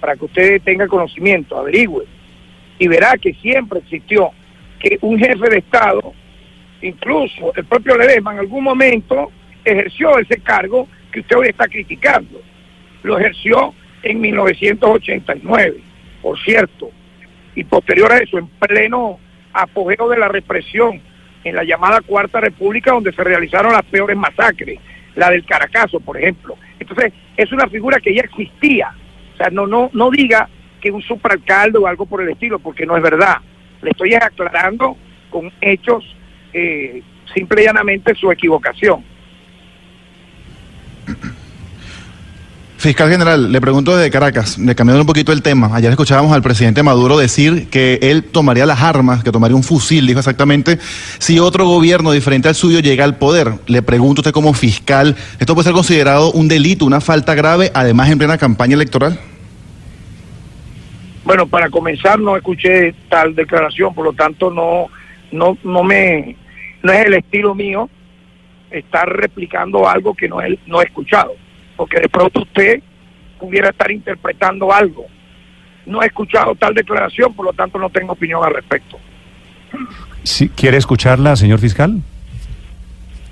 Para 0.00 0.16
que 0.16 0.24
usted 0.26 0.62
tenga 0.62 0.86
conocimiento, 0.86 1.56
averigüe. 1.56 2.04
Y 2.78 2.88
verá 2.88 3.16
que 3.16 3.32
siempre 3.34 3.78
existió 3.78 4.30
que 4.78 4.98
un 5.00 5.18
jefe 5.18 5.48
de 5.48 5.58
Estado, 5.58 6.12
incluso 6.82 7.52
el 7.56 7.64
propio 7.64 7.96
Ledesma 7.96 8.32
en 8.32 8.40
algún 8.40 8.64
momento 8.64 9.30
ejerció 9.64 10.18
ese 10.18 10.38
cargo 10.40 10.88
que 11.10 11.20
usted 11.20 11.36
hoy 11.36 11.48
está 11.48 11.66
criticando. 11.68 12.42
Lo 13.02 13.18
ejerció 13.18 13.74
en 14.02 14.20
1989, 14.20 15.76
por 16.20 16.38
cierto, 16.40 16.90
y 17.54 17.64
posterior 17.64 18.12
a 18.12 18.18
eso, 18.18 18.38
en 18.38 18.48
pleno 18.48 19.18
apogeo 19.52 20.08
de 20.08 20.18
la 20.18 20.28
represión, 20.28 21.00
en 21.44 21.54
la 21.54 21.64
llamada 21.64 22.00
Cuarta 22.00 22.40
República, 22.40 22.92
donde 22.92 23.12
se 23.12 23.22
realizaron 23.22 23.72
las 23.72 23.84
peores 23.84 24.16
masacres, 24.16 24.80
la 25.14 25.30
del 25.30 25.44
Caracazo, 25.44 26.00
por 26.00 26.16
ejemplo. 26.16 26.56
Entonces, 26.78 27.12
es 27.36 27.52
una 27.52 27.68
figura 27.68 28.00
que 28.00 28.14
ya 28.14 28.22
existía. 28.22 28.92
O 29.34 29.36
sea, 29.36 29.50
no, 29.50 29.66
no, 29.66 29.90
no 29.92 30.10
diga 30.10 30.48
que 30.80 30.90
un 30.90 31.02
supralcalde 31.02 31.78
o 31.78 31.86
algo 31.86 32.06
por 32.06 32.22
el 32.22 32.30
estilo, 32.30 32.58
porque 32.58 32.86
no 32.86 32.96
es 32.96 33.02
verdad. 33.02 33.36
Le 33.82 33.90
estoy 33.90 34.14
aclarando 34.14 34.96
con 35.30 35.52
hechos 35.60 36.04
eh, 36.52 37.02
simple 37.34 37.62
y 37.62 37.64
llanamente 37.64 38.14
su 38.14 38.30
equivocación. 38.30 39.04
Fiscal 42.84 43.08
General, 43.08 43.50
le 43.50 43.62
pregunto 43.62 43.96
desde 43.96 44.10
Caracas, 44.10 44.58
le 44.58 44.74
cambiando 44.74 45.00
un 45.00 45.06
poquito 45.06 45.32
el 45.32 45.40
tema. 45.40 45.70
Ayer 45.72 45.90
escuchábamos 45.90 46.34
al 46.34 46.42
presidente 46.42 46.82
Maduro 46.82 47.16
decir 47.16 47.70
que 47.70 47.98
él 48.02 48.24
tomaría 48.24 48.66
las 48.66 48.82
armas, 48.82 49.24
que 49.24 49.32
tomaría 49.32 49.56
un 49.56 49.62
fusil, 49.62 50.06
dijo 50.06 50.18
exactamente, 50.18 50.78
si 51.18 51.38
otro 51.38 51.64
gobierno 51.64 52.12
diferente 52.12 52.48
al 52.48 52.54
suyo 52.54 52.80
llega 52.80 53.04
al 53.04 53.16
poder. 53.16 53.54
Le 53.68 53.80
pregunto 53.80 54.20
usted 54.20 54.32
como 54.32 54.52
fiscal, 54.52 55.16
¿esto 55.40 55.54
puede 55.54 55.64
ser 55.64 55.72
considerado 55.72 56.30
un 56.32 56.46
delito, 56.46 56.84
una 56.84 57.00
falta 57.00 57.34
grave, 57.34 57.70
además 57.72 58.10
en 58.10 58.18
plena 58.18 58.36
campaña 58.36 58.74
electoral? 58.74 59.18
Bueno, 61.24 61.46
para 61.46 61.70
comenzar 61.70 62.20
no 62.20 62.36
escuché 62.36 62.94
tal 63.08 63.34
declaración, 63.34 63.94
por 63.94 64.04
lo 64.04 64.12
tanto 64.12 64.50
no, 64.50 64.88
no, 65.32 65.56
no 65.64 65.82
me, 65.84 66.36
no 66.82 66.92
es 66.92 67.06
el 67.06 67.14
estilo 67.14 67.54
mío 67.54 67.88
estar 68.70 69.08
replicando 69.08 69.88
algo 69.88 70.12
que 70.12 70.28
no 70.28 70.42
he, 70.42 70.58
no 70.66 70.82
he 70.82 70.84
escuchado, 70.84 71.32
porque 71.76 72.00
de 72.00 72.08
pronto 72.08 72.42
usted 72.42 72.80
pudiera 73.38 73.70
estar 73.70 73.90
interpretando 73.90 74.72
algo. 74.72 75.06
No 75.86 76.02
he 76.02 76.06
escuchado 76.06 76.54
tal 76.54 76.72
declaración, 76.74 77.34
por 77.34 77.46
lo 77.46 77.52
tanto 77.52 77.78
no 77.78 77.90
tengo 77.90 78.12
opinión 78.12 78.42
al 78.44 78.54
respecto. 78.54 78.98
Sí, 80.22 80.48
¿Quiere 80.48 80.76
escucharla, 80.78 81.36
señor 81.36 81.58
fiscal? 81.58 82.00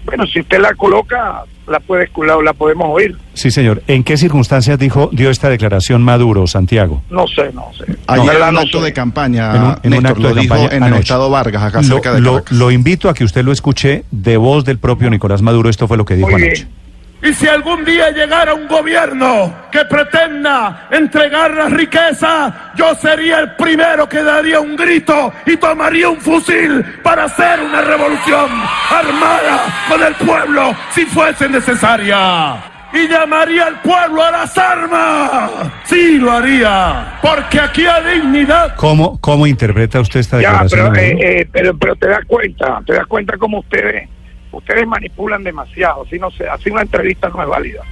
Bueno, 0.04 0.26
si 0.26 0.40
usted 0.40 0.60
la 0.60 0.74
coloca, 0.74 1.44
la 1.68 1.78
puede 1.78 2.10
la, 2.26 2.36
la 2.42 2.52
podemos 2.52 2.88
oír. 2.90 3.16
Sí, 3.34 3.52
señor. 3.52 3.82
¿En 3.86 4.02
qué 4.02 4.16
circunstancias 4.16 4.76
dijo 4.76 5.08
dio 5.12 5.30
esta 5.30 5.48
declaración 5.48 6.02
Maduro, 6.02 6.48
Santiago? 6.48 7.02
No 7.08 7.26
sé, 7.28 7.52
no 7.54 7.70
sé. 7.78 7.84
Ayer 8.08 8.34
La 8.34 8.48
en 8.48 8.48
un 8.48 8.54
no 8.54 8.60
acto 8.62 8.78
sé. 8.80 8.84
de 8.86 8.92
campaña, 8.92 9.54
En 9.56 9.62
un- 9.62 9.76
en 9.84 9.94
un 9.94 10.06
acto 10.06 10.34
de 10.34 10.40
dijo 10.40 10.54
campaña 10.54 10.76
en 10.76 10.82
el 10.92 10.94
estado 11.00 11.30
Vargas, 11.30 11.62
acá 11.62 11.78
Lo, 11.82 11.86
cerca 11.94 12.14
de 12.14 12.20
lo- 12.20 12.70
invito 12.72 13.08
a 13.08 13.14
que 13.14 13.22
usted 13.22 13.44
lo 13.44 13.52
escuche 13.52 14.04
de 14.10 14.36
voz 14.36 14.64
del 14.64 14.78
propio 14.78 15.08
Nicolás 15.08 15.40
Maduro. 15.40 15.70
Esto 15.70 15.86
fue 15.86 15.96
lo 15.96 16.04
que 16.04 16.16
dijo 16.16 16.28
Muy 16.30 16.42
anoche. 16.42 16.64
bien. 16.64 16.81
Y 17.24 17.32
si 17.34 17.46
algún 17.46 17.84
día 17.84 18.10
llegara 18.10 18.52
un 18.52 18.66
gobierno 18.66 19.54
que 19.70 19.84
pretenda 19.84 20.88
entregar 20.90 21.52
la 21.52 21.68
riqueza, 21.68 22.72
yo 22.74 22.94
sería 22.96 23.38
el 23.38 23.52
primero 23.54 24.08
que 24.08 24.22
daría 24.24 24.58
un 24.58 24.74
grito 24.74 25.32
y 25.46 25.56
tomaría 25.56 26.08
un 26.08 26.20
fusil 26.20 26.84
para 27.02 27.24
hacer 27.24 27.60
una 27.60 27.80
revolución 27.82 28.50
armada 28.90 29.60
con 29.88 30.02
el 30.02 30.14
pueblo 30.16 30.74
si 30.90 31.04
fuese 31.06 31.48
necesaria. 31.48 32.56
Y 32.92 33.08
llamaría 33.08 33.66
al 33.68 33.80
pueblo 33.80 34.22
a 34.22 34.30
las 34.32 34.58
armas. 34.58 35.50
Sí, 35.84 36.18
lo 36.18 36.30
haría. 36.32 37.18
Porque 37.22 37.58
aquí 37.60 37.86
hay 37.86 38.18
dignidad. 38.20 38.74
¿Cómo, 38.76 39.18
¿Cómo 39.20 39.46
interpreta 39.46 40.00
usted 40.00 40.20
esta 40.20 40.40
Ya, 40.42 40.62
declaración? 40.64 40.92
pero, 40.92 40.92
de 40.92 41.10
eh, 41.12 41.40
eh, 41.40 41.48
pero, 41.50 41.78
pero 41.78 41.96
te 41.96 42.08
das 42.08 42.24
cuenta, 42.26 42.82
te 42.84 42.92
das 42.94 43.06
cuenta 43.06 43.38
cómo 43.38 43.60
ustedes, 43.60 44.08
ustedes 44.52 44.86
manipulan 44.86 45.42
demasiado, 45.42 46.02
así 46.02 46.18
no 46.18 46.30
sé, 46.30 46.48
así 46.48 46.70
una 46.70 46.82
entrevista 46.82 47.28
no 47.28 47.42
es 47.42 47.48
válida. 47.48 47.82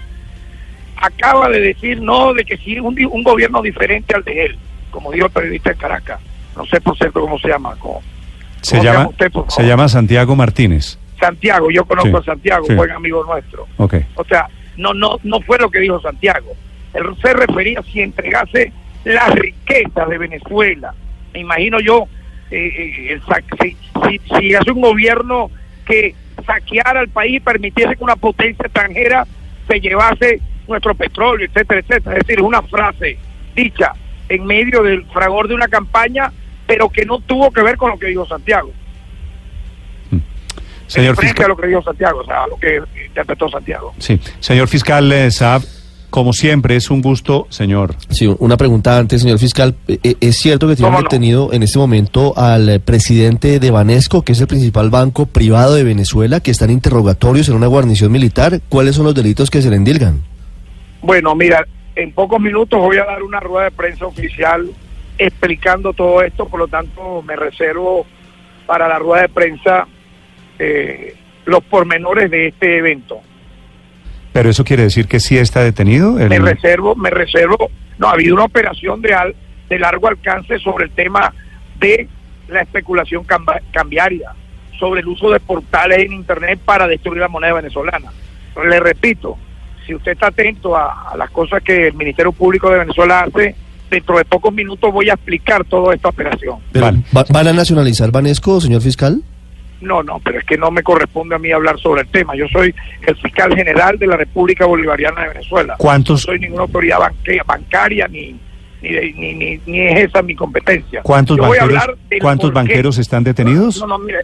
Acaba 0.97 1.49
de 1.49 1.61
decir 1.61 2.01
no, 2.01 2.35
de 2.35 2.45
que 2.45 2.57
si 2.59 2.79
un, 2.79 2.97
un 3.11 3.23
gobierno 3.23 3.63
diferente 3.63 4.15
al 4.15 4.23
de 4.23 4.47
él, 4.47 4.59
como 4.91 5.11
dijo 5.11 5.27
el 5.27 5.33
periodista 5.33 5.71
de 5.71 5.77
Caracas, 5.77 6.21
no 6.57 6.67
sé 6.67 6.81
por 6.81 6.97
cierto 6.97 7.21
cómo 7.21 7.39
se 7.39 7.49
llama, 7.49 7.75
se, 7.75 7.81
¿cómo 7.81 8.03
se 8.61 8.81
llama, 8.83 9.09
usted, 9.09 9.33
se 9.49 9.63
llama 9.67 9.89
Santiago 9.89 10.37
Martínez. 10.37 10.99
Santiago, 11.19 11.71
yo 11.71 11.85
conozco 11.85 12.23
Sí, 12.23 12.31
a 12.31 12.33
Santiago, 12.33 12.67
sí. 12.67 12.75
buen 12.75 12.91
amigo 12.91 13.25
nuestro. 13.25 13.67
Ok. 13.77 13.95
O 14.15 14.25
sea, 14.25 14.49
no, 14.77 14.95
no, 14.95 15.19
no 15.23 15.41
fue 15.41 15.59
lo 15.59 15.71
que 15.71 15.81
dijo 15.81 16.01
Santiago. 16.01 16.53
Él 16.95 17.05
se 17.23 17.33
refería 17.35 17.83
si 17.83 18.01
entregase 18.01 18.73
las 19.05 19.31
riquezas 19.35 20.09
de 20.09 20.19
Venezuela. 20.19 20.95
Me 21.33 21.41
imagino 21.41 21.79
yo, 21.81 22.09
eh, 22.51 22.67
eh, 22.67 23.13
el 23.13 23.23
si, 23.61 23.77
si, 24.09 24.21
si 24.39 24.55
hace 24.55 24.73
un 24.73 24.81
gobierno 24.81 25.51
que 25.87 26.15
saqueara 26.43 27.01
el 27.01 27.09
país 27.09 27.37
y 27.37 27.41
permitiese 27.41 27.97
que 27.97 28.05
una 28.05 28.17
potencia 28.17 28.65
extranjera 28.65 29.27
se 29.69 29.81
llevase 29.81 30.41
nuestro 30.67 30.95
petróleo, 30.95 31.47
etcétera, 31.47 31.81
etcétera. 31.81 32.17
Es 32.17 32.27
decir, 32.27 32.43
una 32.43 32.63
frase 32.63 33.19
dicha 33.55 33.93
en 34.29 34.47
medio 34.47 34.83
del 34.83 35.05
fragor 35.07 35.49
de 35.49 35.55
una 35.55 35.69
campaña, 35.69 36.33
pero 36.67 36.89
que 36.89 37.05
no 37.05 37.19
tuvo 37.21 37.51
que 37.51 37.63
ver 37.63 37.77
con 37.77 37.91
lo 37.91 37.99
que 37.99 38.07
dijo 38.07 38.27
Santiago. 38.27 38.73
Señor 40.87 41.15
frente 41.15 41.35
fiscal. 41.35 41.45
a 41.45 41.49
lo 41.49 41.57
que 41.57 41.67
dijo 41.69 41.83
Santiago, 41.83 42.21
o 42.21 42.25
sea, 42.25 42.43
a 42.43 42.47
lo 42.49 42.57
que 42.57 42.83
interpretó 43.07 43.49
Santiago. 43.49 43.95
Sí. 43.99 44.21
Señor 44.41 44.67
fiscal 44.67 45.11
eh, 45.13 45.31
Saab, 45.31 45.63
como 46.11 46.33
siempre, 46.33 46.77
es 46.77 46.91
un 46.91 47.01
gusto, 47.01 47.47
señor. 47.49 47.95
Sí, 48.11 48.27
una 48.39 48.57
pregunta 48.57 48.99
antes, 48.99 49.23
señor 49.23 49.39
fiscal. 49.39 49.75
Eh, 49.89 50.17
¿Es 50.21 50.37
cierto 50.37 50.69
que 50.69 50.77
tienen 50.77 50.97
detenido 50.97 51.53
en 51.53 51.63
este 51.63 51.79
momento 51.79 52.37
al 52.37 52.69
eh, 52.69 52.81
presidente 52.81 53.59
de 53.61 53.71
Banesco, 53.71 54.23
que 54.23 54.33
es 54.33 54.41
el 54.41 54.47
principal 54.47 54.91
banco 54.91 55.27
privado 55.27 55.75
de 55.75 55.85
Venezuela, 55.85 56.41
que 56.41 56.51
está 56.51 56.67
en 56.67 56.73
interrogatorios 56.73 57.49
en 57.49 57.55
una 57.55 57.69
guarnición 57.69 58.13
militar? 58.13 58.61
¿Cuáles 58.69 58.97
son 58.97 59.07
los 59.07 59.15
delitos 59.15 59.51
que 59.51 59.63
se 59.63 59.71
le 59.71 59.77
endilgan? 59.77 60.23
Bueno, 61.03 61.35
mira, 61.35 61.67
en 61.95 62.13
pocos 62.13 62.41
minutos 62.41 62.79
voy 62.79 62.99
a 62.99 63.05
dar 63.05 63.23
una 63.23 63.41
rueda 63.41 63.65
de 63.65 63.71
prensa 63.71 64.07
oficial 64.07 64.71
explicando 65.19 65.93
todo 65.93 66.23
esto, 66.23 66.49
por 66.49 66.61
lo 66.61 66.69
tanto 66.69 67.23
me 67.23 67.37
reservo 67.37 68.07
para 68.67 68.89
la 68.89 68.99
rueda 68.99 69.23
de 69.23 69.29
prensa 69.29 69.87
eh, 70.59 71.15
los 71.45 71.63
pormenores 71.65 72.31
de 72.31 72.49
este 72.49 72.79
evento. 72.79 73.21
Pero 74.41 74.49
eso 74.49 74.65
quiere 74.65 74.85
decir 74.85 75.07
que 75.07 75.21
sí 75.21 75.37
está 75.37 75.63
detenido. 75.63 76.19
el- 76.19 76.31
Me 76.31 76.39
reservo, 76.39 76.97
me 76.97 77.11
reservo, 77.11 77.71
no, 77.99 78.09
ha 78.09 78.13
habido 78.13 78.35
una 78.35 78.45
operación 78.45 79.03
de, 79.03 79.13
al- 79.13 79.35
de 79.69 79.79
largo 79.79 80.09
alcance 80.09 80.59
sobre 80.61 80.87
el 80.87 80.91
tema 80.93 81.35
de 81.79 82.09
la 82.49 82.63
especulación 82.63 83.23
camba- 83.25 83.61
cambiaria, 83.71 84.31
sobre 84.79 85.03
el 85.03 85.09
uso 85.09 85.31
de 85.31 85.41
portales 85.41 85.99
en 85.99 86.15
Internet 86.15 86.59
para 86.65 86.87
destruir 86.89 87.21
la 87.21 87.29
moneda 87.29 87.53
venezolana. 87.53 88.11
Pero 88.55 88.67
le 88.67 88.81
repito, 88.81 89.37
si 89.87 89.95
usted 89.95 90.13
está 90.13 90.29
atento 90.29 90.75
a, 90.75 91.11
a 91.11 91.17
las 91.19 91.29
cosas 91.29 91.63
que 91.63 91.89
el 91.89 91.93
Ministerio 91.95 92.33
Público 92.33 92.71
de 92.71 92.79
Venezuela 92.79 93.21
hace, 93.21 93.55
dentro 93.91 94.17
de 94.17 94.25
pocos 94.25 94.55
minutos 94.55 94.91
voy 94.91 95.11
a 95.11 95.13
explicar 95.13 95.67
toda 95.67 95.95
esta 95.95 96.09
operación. 96.09 96.61
Pero, 96.73 96.87
Vale. 96.87 97.03
¿va- 97.15 97.27
¿Van 97.29 97.47
a 97.47 97.53
nacionalizar 97.53 98.11
Banesco, 98.11 98.59
señor 98.59 98.81
fiscal? 98.81 99.21
No, 99.81 100.03
no, 100.03 100.19
pero 100.23 100.39
es 100.39 100.45
que 100.45 100.59
no 100.59 100.71
me 100.71 100.83
corresponde 100.83 101.35
a 101.35 101.39
mí 101.39 101.51
hablar 101.53 101.79
sobre 101.79 102.03
el 102.03 102.09
tema. 102.09 102.35
Yo 102.37 102.47
soy 102.49 102.75
el 103.07 103.17
fiscal 103.17 103.55
general 103.55 103.99
de 103.99 104.07
la 104.07 104.17
República 104.17 104.67
Bolivariana 104.67 105.23
de 105.23 105.29
Venezuela. 105.29 105.75
¿Cuántos- 105.79 106.21
No 106.27 106.33
soy 106.33 106.39
ninguna 106.41 106.63
autoridad 106.63 106.99
banque- 106.99 107.41
bancaria 107.47 108.07
ni 108.09 108.39
ni, 108.83 109.13
ni, 109.13 109.35
ni, 109.35 109.61
ni 109.67 109.81
es 109.89 110.09
esa 110.09 110.23
mi 110.23 110.35
competencia. 110.35 111.03
¿Cuántos 111.03 111.37
Yo 111.37 111.43
banqueros, 111.43 111.85
¿cuántos 112.21 112.53
banqueros 112.53 112.97
están 112.99 113.23
detenidos? 113.25 113.79
No, 113.81 113.87
no, 113.87 113.99
mire, 113.99 114.21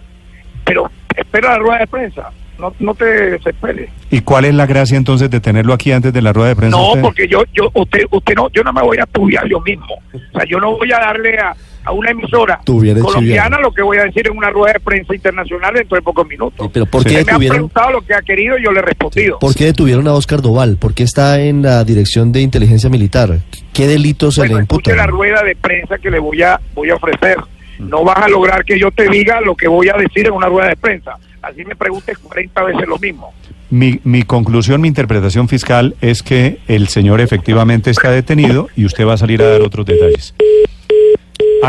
pero 0.64 0.90
espera 1.14 1.50
la 1.52 1.58
rueda 1.58 1.78
de 1.80 1.86
prensa. 1.86 2.30
No, 2.58 2.72
no 2.78 2.94
te 2.94 3.04
desesperes. 3.04 3.90
¿Y 4.10 4.22
cuál 4.22 4.46
es 4.46 4.54
la 4.54 4.64
gracia 4.64 4.96
entonces 4.96 5.28
de 5.28 5.40
tenerlo 5.40 5.74
aquí 5.74 5.92
antes 5.92 6.10
de 6.10 6.22
la 6.22 6.32
rueda 6.32 6.48
de 6.48 6.56
prensa? 6.56 6.74
No, 6.74 6.88
usted? 6.88 7.02
porque 7.02 7.28
yo, 7.28 7.42
yo, 7.52 7.70
usted, 7.74 8.04
usted 8.10 8.34
no, 8.34 8.48
yo 8.50 8.62
no 8.62 8.72
me 8.72 8.80
voy 8.80 8.96
a 8.96 9.02
estudiar 9.02 9.46
yo 9.46 9.60
mismo. 9.60 9.94
O 10.14 10.38
sea, 10.38 10.46
yo 10.48 10.58
no 10.58 10.74
voy 10.74 10.90
a 10.90 10.98
darle 11.00 11.38
a, 11.38 11.54
a 11.86 11.92
una 11.92 12.10
emisora 12.10 12.60
colombiana 12.64 13.00
chiviano. 13.18 13.60
lo 13.60 13.72
que 13.72 13.82
voy 13.82 13.96
a 13.98 14.04
decir 14.04 14.26
en 14.26 14.36
una 14.36 14.50
rueda 14.50 14.74
de 14.74 14.80
prensa 14.80 15.14
internacional 15.14 15.72
dentro 15.74 15.96
de 15.96 16.02
pocos 16.02 16.26
minutos. 16.26 16.66
Sí, 16.66 16.70
pero 16.72 16.86
¿por 16.86 17.02
Sí. 17.02 17.08
qué 17.08 17.14
Usted 17.14 17.26
me 17.26 17.30
ha 17.30 17.32
detuvieron, 17.34 17.54
preguntado 17.56 17.92
lo 17.92 18.02
que 18.02 18.14
ha 18.14 18.22
querido 18.22 18.58
y 18.58 18.64
yo 18.64 18.72
le 18.72 18.80
he 18.80 18.82
respondido. 18.82 19.38
¿por 19.38 19.54
qué 19.54 19.64
detuvieron 19.66 20.06
a 20.08 20.12
Oscar 20.14 20.42
Doval? 20.42 20.76
¿Por 20.76 20.92
qué 20.94 21.04
está 21.04 21.40
en 21.40 21.62
la 21.62 21.84
dirección 21.84 22.32
de 22.32 22.40
inteligencia 22.42 22.90
militar? 22.90 23.38
¿Qué 23.72 23.86
delitos 23.86 24.34
se 24.34 24.40
Bueno, 24.42 24.56
le 24.56 24.60
imputan? 24.62 24.96
la 24.96 25.06
rueda 25.06 25.42
de 25.42 25.54
prensa 25.56 25.96
que 25.98 26.10
le 26.10 26.18
voy 26.18 26.42
a 26.42 26.60
voy 26.74 26.90
a 26.90 26.96
ofrecer. 26.96 27.36
No 27.78 28.04
vas 28.04 28.16
a 28.18 28.28
lograr 28.28 28.64
que 28.64 28.78
yo 28.78 28.90
te 28.90 29.08
diga 29.08 29.40
lo 29.40 29.54
que 29.54 29.68
voy 29.68 29.88
a 29.88 29.94
decir 29.94 30.26
en 30.26 30.32
una 30.32 30.46
rueda 30.48 30.68
de 30.70 30.76
prensa. 30.76 31.12
Así 31.42 31.64
me 31.64 31.76
preguntes 31.76 32.16
40 32.18 32.62
veces 32.64 32.88
lo 32.88 32.98
mismo. 32.98 33.32
Mi, 33.68 34.00
mi 34.04 34.22
conclusión, 34.22 34.80
mi 34.80 34.88
interpretación 34.88 35.48
fiscal 35.48 35.94
es 36.00 36.22
que 36.22 36.58
el 36.68 36.88
señor 36.88 37.20
efectivamente 37.20 37.90
está 37.90 38.10
detenido 38.10 38.68
y 38.76 38.84
usted 38.86 39.06
va 39.06 39.14
a 39.14 39.16
salir 39.18 39.42
a 39.42 39.46
dar 39.48 39.60
otros 39.62 39.84
detalles. 39.86 40.34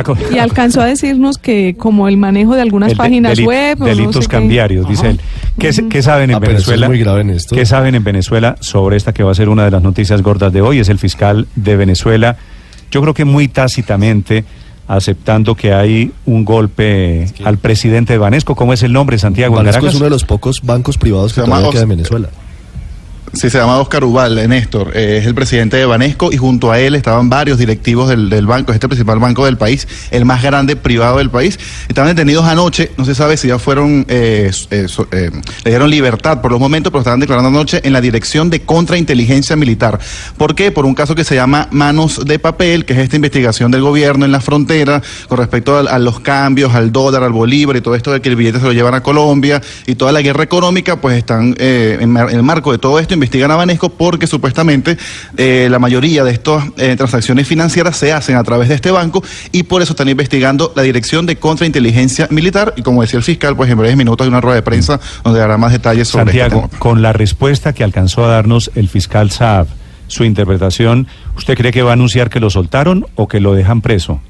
Ah, 0.05 0.13
Y 0.33 0.37
alcanzó 0.37 0.81
a 0.81 0.85
decirnos 0.85 1.37
que 1.37 1.75
como 1.77 2.07
el 2.07 2.17
manejo 2.17 2.55
de 2.55 2.61
algunas 2.61 2.91
El 2.91 2.97
páginas 2.97 3.37
deli- 3.37 3.45
web... 3.45 3.77
o 3.81 3.85
no 3.85 3.85
Delitos 3.85 4.15
sé 4.25 4.29
qué. 4.29 4.37
cambiarios, 4.37 4.87
dice 4.87 5.09
él. 5.09 5.19
¿Qué, 5.57 6.01
saben 6.01 6.29
en 6.29 6.35
Ah, 6.35 6.39
es 6.41 6.47
Venezuela? 6.47 6.87
muy 6.87 6.99
grave, 6.99 7.23
Néstor. 7.23 7.57
¿Qué 7.57 7.65
saben 7.65 7.95
en 7.95 8.03
Venezuela 8.03 8.55
sobre 8.59 8.97
esta 8.97 9.13
que 9.13 9.23
va 9.23 9.31
a 9.31 9.35
ser 9.35 9.49
una 9.49 9.65
de 9.65 9.71
las 9.71 9.81
noticias 9.81 10.21
gordas 10.21 10.53
de 10.53 10.61
hoy? 10.61 10.79
Es 10.79 10.89
el 10.89 10.99
fiscal 10.99 11.47
de 11.55 11.75
Venezuela, 11.77 12.37
yo 12.91 13.01
creo 13.01 13.13
que 13.13 13.25
muy 13.25 13.47
tácitamente 13.47 14.45
aceptando 14.87 15.55
que 15.55 15.73
hay 15.73 16.11
un 16.25 16.45
golpe 16.45 17.27
al 17.43 17.57
presidente 17.57 18.13
de 18.13 18.19
Banesco. 18.19 18.55
¿Cómo 18.55 18.71
es 18.73 18.83
el 18.83 18.93
nombre, 18.93 19.17
Santiago? 19.17 19.55
en 19.59 19.65
Banesco 19.65 19.87
es 19.87 19.95
uno 19.95 20.05
de 20.05 20.11
los 20.11 20.23
pocos 20.23 20.61
bancos 20.61 20.97
privados 20.97 21.33
que 21.33 21.41
queda 21.41 21.81
en 21.83 21.89
Venezuela. 21.89 22.29
Sí, 23.33 23.49
se 23.49 23.57
llama 23.57 23.77
Oscar 23.79 24.03
Ubal, 24.05 24.37
eh, 24.39 24.47
Néstor. 24.47 24.91
eh, 24.95 25.17
es 25.19 25.25
el 25.27 25.35
presidente 25.35 25.75
de 25.75 25.85
Banesco 25.85 26.31
y 26.31 26.37
junto 26.37 26.71
a 26.71 26.79
él 26.79 26.95
estaban 26.95 27.29
varios 27.29 27.57
directivos 27.57 28.07
del, 28.07 28.29
del 28.29 28.47
banco, 28.47 28.71
este 28.71 28.87
principal 28.87 29.19
banco 29.19 29.43
del 29.45 29.57
país, 29.57 29.85
el 30.11 30.23
más 30.23 30.41
grande 30.41 30.77
privado 30.77 31.17
del 31.17 31.29
país. 31.29 31.59
Estaban 31.89 32.15
detenidos 32.15 32.45
anoche, 32.45 32.89
no 32.97 33.03
se 33.03 33.13
sabe 33.13 33.35
si 33.35 33.49
ya 33.49 33.59
fueron, 33.59 34.05
eh, 34.07 34.49
eh, 34.71 34.87
le 35.65 35.69
dieron 35.69 35.89
libertad 35.89 36.41
por 36.41 36.51
los 36.51 36.59
momentos, 36.59 36.89
pero 36.89 37.01
estaban 37.01 37.19
declarando 37.19 37.49
anoche 37.49 37.81
en 37.83 37.91
la 37.91 37.99
Dirección 37.99 38.49
de 38.49 38.61
Contrainteligencia 38.61 39.57
Militar. 39.57 39.99
¿Por 40.37 40.55
qué? 40.55 40.71
Por 40.71 40.85
un 40.85 40.95
caso 40.95 41.13
que 41.13 41.25
se 41.25 41.35
llama 41.35 41.67
Manos 41.71 42.21
de 42.25 42.39
Papel, 42.39 42.85
que 42.85 42.93
es 42.93 42.99
esta 42.99 43.17
investigación 43.17 43.71
del 43.71 43.81
gobierno 43.81 44.23
en 44.23 44.31
la 44.31 44.39
frontera 44.39 45.01
con 45.27 45.37
respecto 45.37 45.75
a, 45.75 45.81
a 45.81 45.99
los 45.99 46.21
cambios, 46.21 46.73
al 46.73 46.93
dólar, 46.93 47.23
al 47.23 47.33
bolívar 47.33 47.75
y 47.75 47.81
todo 47.81 47.93
esto 47.93 48.11
de 48.13 48.21
que 48.21 48.29
el 48.29 48.37
billete 48.37 48.59
se 48.59 48.65
lo 48.65 48.71
llevan 48.71 48.93
a 48.95 49.03
Colombia 49.03 49.61
y 49.85 49.95
toda 49.95 50.13
la 50.13 50.21
guerra 50.21 50.43
económica, 50.43 50.95
pues 51.01 51.17
están 51.17 51.55
en, 51.59 52.09
mar- 52.09 52.29
en 52.31 52.37
el 52.37 52.43
marco 52.43 52.71
de 52.71 52.77
todo 52.77 52.97
esto 52.99 53.16
investigan 53.17 53.51
a 53.51 53.55
Banesco 53.55 53.89
porque 53.89 54.27
supuestamente 54.27 54.97
eh, 55.35 55.67
la 55.69 55.79
mayoría 55.79 56.23
de 56.23 56.31
estas 56.31 56.65
eh, 56.77 56.95
transacciones 56.95 57.47
financieras 57.47 57.97
se 57.97 58.13
hacen 58.13 58.35
a 58.35 58.43
través 58.43 58.69
de 58.69 58.75
este 58.75 58.91
banco 58.91 59.23
y 59.51 59.63
por 59.63 59.81
eso 59.81 59.93
están 59.93 60.09
investigando 60.09 60.71
la 60.75 60.83
Dirección 60.83 61.25
de 61.25 61.35
Contrainteligencia 61.35 62.27
Militar 62.31 62.73
y 62.77 62.81
como 62.81 63.01
decía 63.01 63.17
el 63.17 63.23
fiscal, 63.23 63.55
pues 63.55 63.69
en 63.69 63.77
breves 63.77 63.97
minutos 63.97 64.25
hay 64.25 64.29
una 64.29 64.41
rueda 64.41 64.55
de 64.55 64.61
prensa 64.61 64.99
donde 65.23 65.39
dará 65.39 65.57
más 65.57 65.71
detalles 65.71 66.07
sobre 66.07 66.25
Santiago, 66.25 66.57
este 66.57 66.69
tema. 66.69 66.79
con 66.79 67.01
la 67.01 67.13
respuesta 67.13 67.73
que 67.73 67.83
alcanzó 67.83 68.25
a 68.25 68.29
darnos 68.29 68.71
el 68.75 68.89
fiscal 68.89 69.31
Saab, 69.31 69.67
su 70.07 70.23
interpretación, 70.23 71.07
¿usted 71.35 71.57
cree 71.57 71.71
que 71.71 71.81
va 71.81 71.91
a 71.91 71.93
anunciar 71.93 72.29
que 72.29 72.39
lo 72.39 72.49
soltaron 72.49 73.05
o 73.15 73.27
que 73.27 73.39
lo 73.39 73.53
dejan 73.53 73.81
preso? 73.81 74.21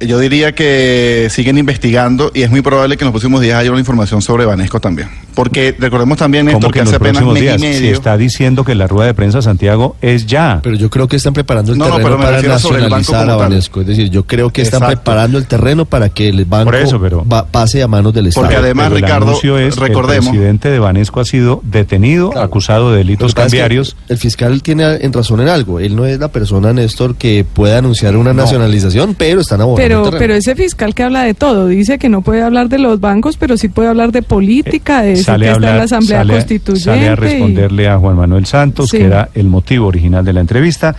Yo 0.00 0.18
diría 0.20 0.52
que 0.52 1.26
siguen 1.30 1.58
investigando 1.58 2.30
y 2.32 2.42
es 2.42 2.50
muy 2.50 2.62
probable 2.62 2.96
que 2.96 3.02
en 3.04 3.06
los 3.06 3.12
próximos 3.12 3.40
días 3.40 3.58
haya 3.58 3.70
una 3.70 3.80
información 3.80 4.22
sobre 4.22 4.44
Banesco 4.44 4.78
también. 4.80 5.08
Porque 5.34 5.74
recordemos 5.78 6.18
también, 6.18 6.46
¿Cómo 6.46 6.58
Néstor, 6.58 6.72
que 6.72 6.80
hace 6.80 6.96
apenas 6.96 7.24
mes 7.24 7.40
días? 7.40 7.58
y 7.58 7.60
medio... 7.62 7.78
Si 7.80 7.88
está 7.88 8.16
diciendo 8.16 8.64
que 8.64 8.74
la 8.76 8.86
rueda 8.86 9.06
de 9.08 9.14
prensa, 9.14 9.42
Santiago, 9.42 9.96
es 10.00 10.26
ya. 10.26 10.60
Pero 10.62 10.76
yo 10.76 10.88
creo 10.88 11.08
que 11.08 11.16
están 11.16 11.32
preparando 11.32 11.72
el 11.72 11.78
No, 11.78 11.84
no, 11.86 11.90
terreno 11.96 12.06
pero 12.08 12.18
me 12.18 12.24
para 12.24 12.36
refiero 12.36 12.58
sobre 12.60 12.76
el 12.84 12.90
banco 12.90 12.96
nacionalizar 13.12 13.30
a. 13.30 13.36
Banesco. 13.36 13.80
Es 13.80 13.86
decir, 13.88 14.10
yo 14.10 14.24
creo 14.24 14.50
que 14.50 14.62
están 14.62 14.82
Exacto. 14.82 15.02
preparando 15.02 15.38
el 15.38 15.46
terreno 15.46 15.84
para 15.84 16.10
que 16.10 16.28
el 16.28 16.44
banco 16.44 16.72
eso, 16.74 17.00
pero- 17.00 17.24
va- 17.26 17.46
pase 17.46 17.82
a 17.82 17.88
manos 17.88 18.14
del 18.14 18.28
Estado. 18.28 18.46
Porque 18.46 18.56
además, 18.56 18.86
Pero 18.86 18.96
el 18.98 19.02
Ricardo, 19.02 19.32
es, 19.58 19.76
recordemos- 19.76 20.26
El 20.26 20.32
presidente 20.32 20.70
de 20.70 20.78
Banesco 20.78 21.20
ha 21.20 21.24
sido 21.24 21.60
detenido, 21.64 22.30
Claro. 22.30 22.46
acusado 22.46 22.92
de 22.92 22.98
delitos 22.98 23.28
es 23.30 23.34
que 23.34 23.40
cambiarios. 23.42 23.96
El 24.08 24.18
fiscal 24.18 24.62
tiene 24.62 24.84
en 25.00 25.12
razón 25.12 25.40
en 25.40 25.48
algo. 25.48 25.80
Él 25.80 25.96
no 25.96 26.06
es 26.06 26.18
la 26.20 26.28
persona, 26.28 26.72
Néstor, 26.72 27.16
que 27.16 27.44
pueda 27.44 27.78
anunciar 27.78 28.16
una 28.16 28.32
nacionalización, 28.32 29.14
pero 29.18 29.40
están 29.40 29.60
abordando 29.60 29.87
Pero, 29.88 30.10
pero 30.18 30.34
ese 30.34 30.54
fiscal 30.54 30.94
que 30.94 31.02
habla 31.02 31.22
de 31.22 31.34
todo, 31.34 31.66
dice 31.66 31.98
que 31.98 32.08
no 32.08 32.22
puede 32.22 32.42
hablar 32.42 32.68
de 32.68 32.78
los 32.78 33.00
bancos, 33.00 33.36
pero 33.36 33.56
sí 33.56 33.68
puede 33.68 33.88
hablar 33.88 34.12
de 34.12 34.22
política, 34.22 35.02
de 35.02 35.10
decir 35.10 35.24
sale 35.24 35.46
que 35.46 35.52
está 35.52 35.70
en 35.70 35.76
la 35.78 35.82
Asamblea 35.84 36.18
sale 36.18 36.32
Constituyente. 36.34 36.84
sale 36.84 37.08
a 37.08 37.12
y- 37.12 37.14
responderle 37.14 37.88
a 37.88 37.98
Juan 37.98 38.16
Manuel 38.16 38.46
Santos, 38.46 38.90
Sí. 38.90 38.98
que 38.98 39.04
era 39.04 39.28
el 39.34 39.48
motivo 39.48 39.86
original 39.86 40.24
de 40.24 40.32
la 40.32 40.40
entrevista. 40.40 40.94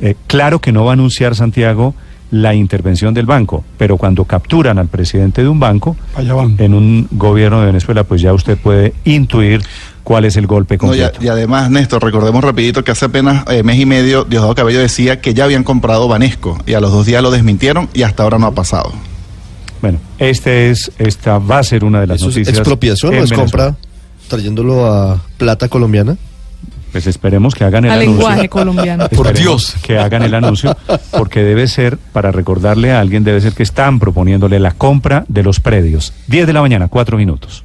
Eh, 0.00 0.14
claro 0.26 0.60
que 0.60 0.70
no 0.72 0.84
va 0.84 0.92
a 0.92 0.94
anunciar 0.94 1.34
Santiago 1.34 1.94
la 2.30 2.54
intervención 2.54 3.14
del 3.14 3.24
banco, 3.26 3.64
pero 3.78 3.96
cuando 3.96 4.24
capturan 4.24 4.78
al 4.78 4.88
presidente 4.88 5.42
de 5.42 5.48
un 5.48 5.58
banco 5.60 5.96
Allá 6.14 6.34
van. 6.34 6.56
en 6.58 6.74
un 6.74 7.08
gobierno 7.10 7.60
de 7.60 7.66
Venezuela, 7.66 8.04
pues 8.04 8.20
ya 8.20 8.32
usted 8.34 8.58
puede 8.58 8.92
intuir 9.04 9.62
cuál 10.04 10.24
es 10.26 10.36
el 10.36 10.46
golpe 10.46 10.76
No, 10.76 10.94
y, 10.94 11.00
a- 11.00 11.04
completo. 11.10 11.24
y 11.24 11.28
además, 11.28 11.70
Néstor, 11.70 12.02
recordemos 12.04 12.44
rapidito 12.44 12.84
que 12.84 12.90
hace 12.92 13.06
apenas 13.06 13.44
eh, 13.50 13.62
mes 13.62 13.78
y 13.78 13.86
medio 13.86 14.24
Diosdado 14.24 14.54
Cabello 14.54 14.78
decía 14.80 15.20
que 15.20 15.32
ya 15.34 15.44
habían 15.44 15.64
comprado 15.64 16.06
Banesco 16.08 16.58
y 16.66 16.74
a 16.74 16.80
los 16.80 16.92
dos 16.92 17.06
días 17.06 17.22
lo 17.22 17.30
desmintieron 17.30 17.88
y 17.94 18.02
hasta 18.02 18.22
ahora 18.24 18.38
no 18.38 18.46
ha 18.46 18.54
pasado. 18.54 18.92
Bueno, 19.80 19.98
este 20.18 20.70
es, 20.70 20.90
esta 20.98 21.38
va 21.38 21.58
a 21.60 21.62
ser 21.62 21.84
una 21.84 22.00
de 22.00 22.08
las 22.08 22.16
¿Eso 22.16 22.28
es 22.30 22.36
noticias. 22.36 22.58
expropiación 22.58 23.12
o 23.12 23.16
es 23.16 23.30
Venezuela. 23.30 23.42
compra 23.42 23.76
trayéndolo 24.28 24.84
a 24.86 25.22
plata 25.38 25.68
colombiana? 25.68 26.16
Pues 26.92 27.06
esperemos 27.06 27.54
que 27.54 27.64
hagan 27.64 27.84
el 27.84 27.90
Al 27.90 28.00
anuncio. 28.02 28.18
lenguaje 28.28 28.48
colombiano. 28.48 29.08
Por 29.10 29.32
Dios. 29.36 29.74
Que 29.82 29.98
hagan 29.98 30.22
el 30.22 30.34
anuncio, 30.34 30.76
porque 31.10 31.42
debe 31.42 31.68
ser, 31.68 31.98
para 31.98 32.32
recordarle 32.32 32.92
a 32.92 33.00
alguien, 33.00 33.24
debe 33.24 33.40
ser 33.40 33.52
que 33.52 33.62
están 33.62 33.98
proponiéndole 33.98 34.58
la 34.58 34.72
compra 34.72 35.24
de 35.28 35.42
los 35.42 35.60
predios. 35.60 36.12
10 36.28 36.46
de 36.46 36.52
la 36.52 36.60
mañana, 36.62 36.88
cuatro 36.88 37.16
minutos. 37.16 37.64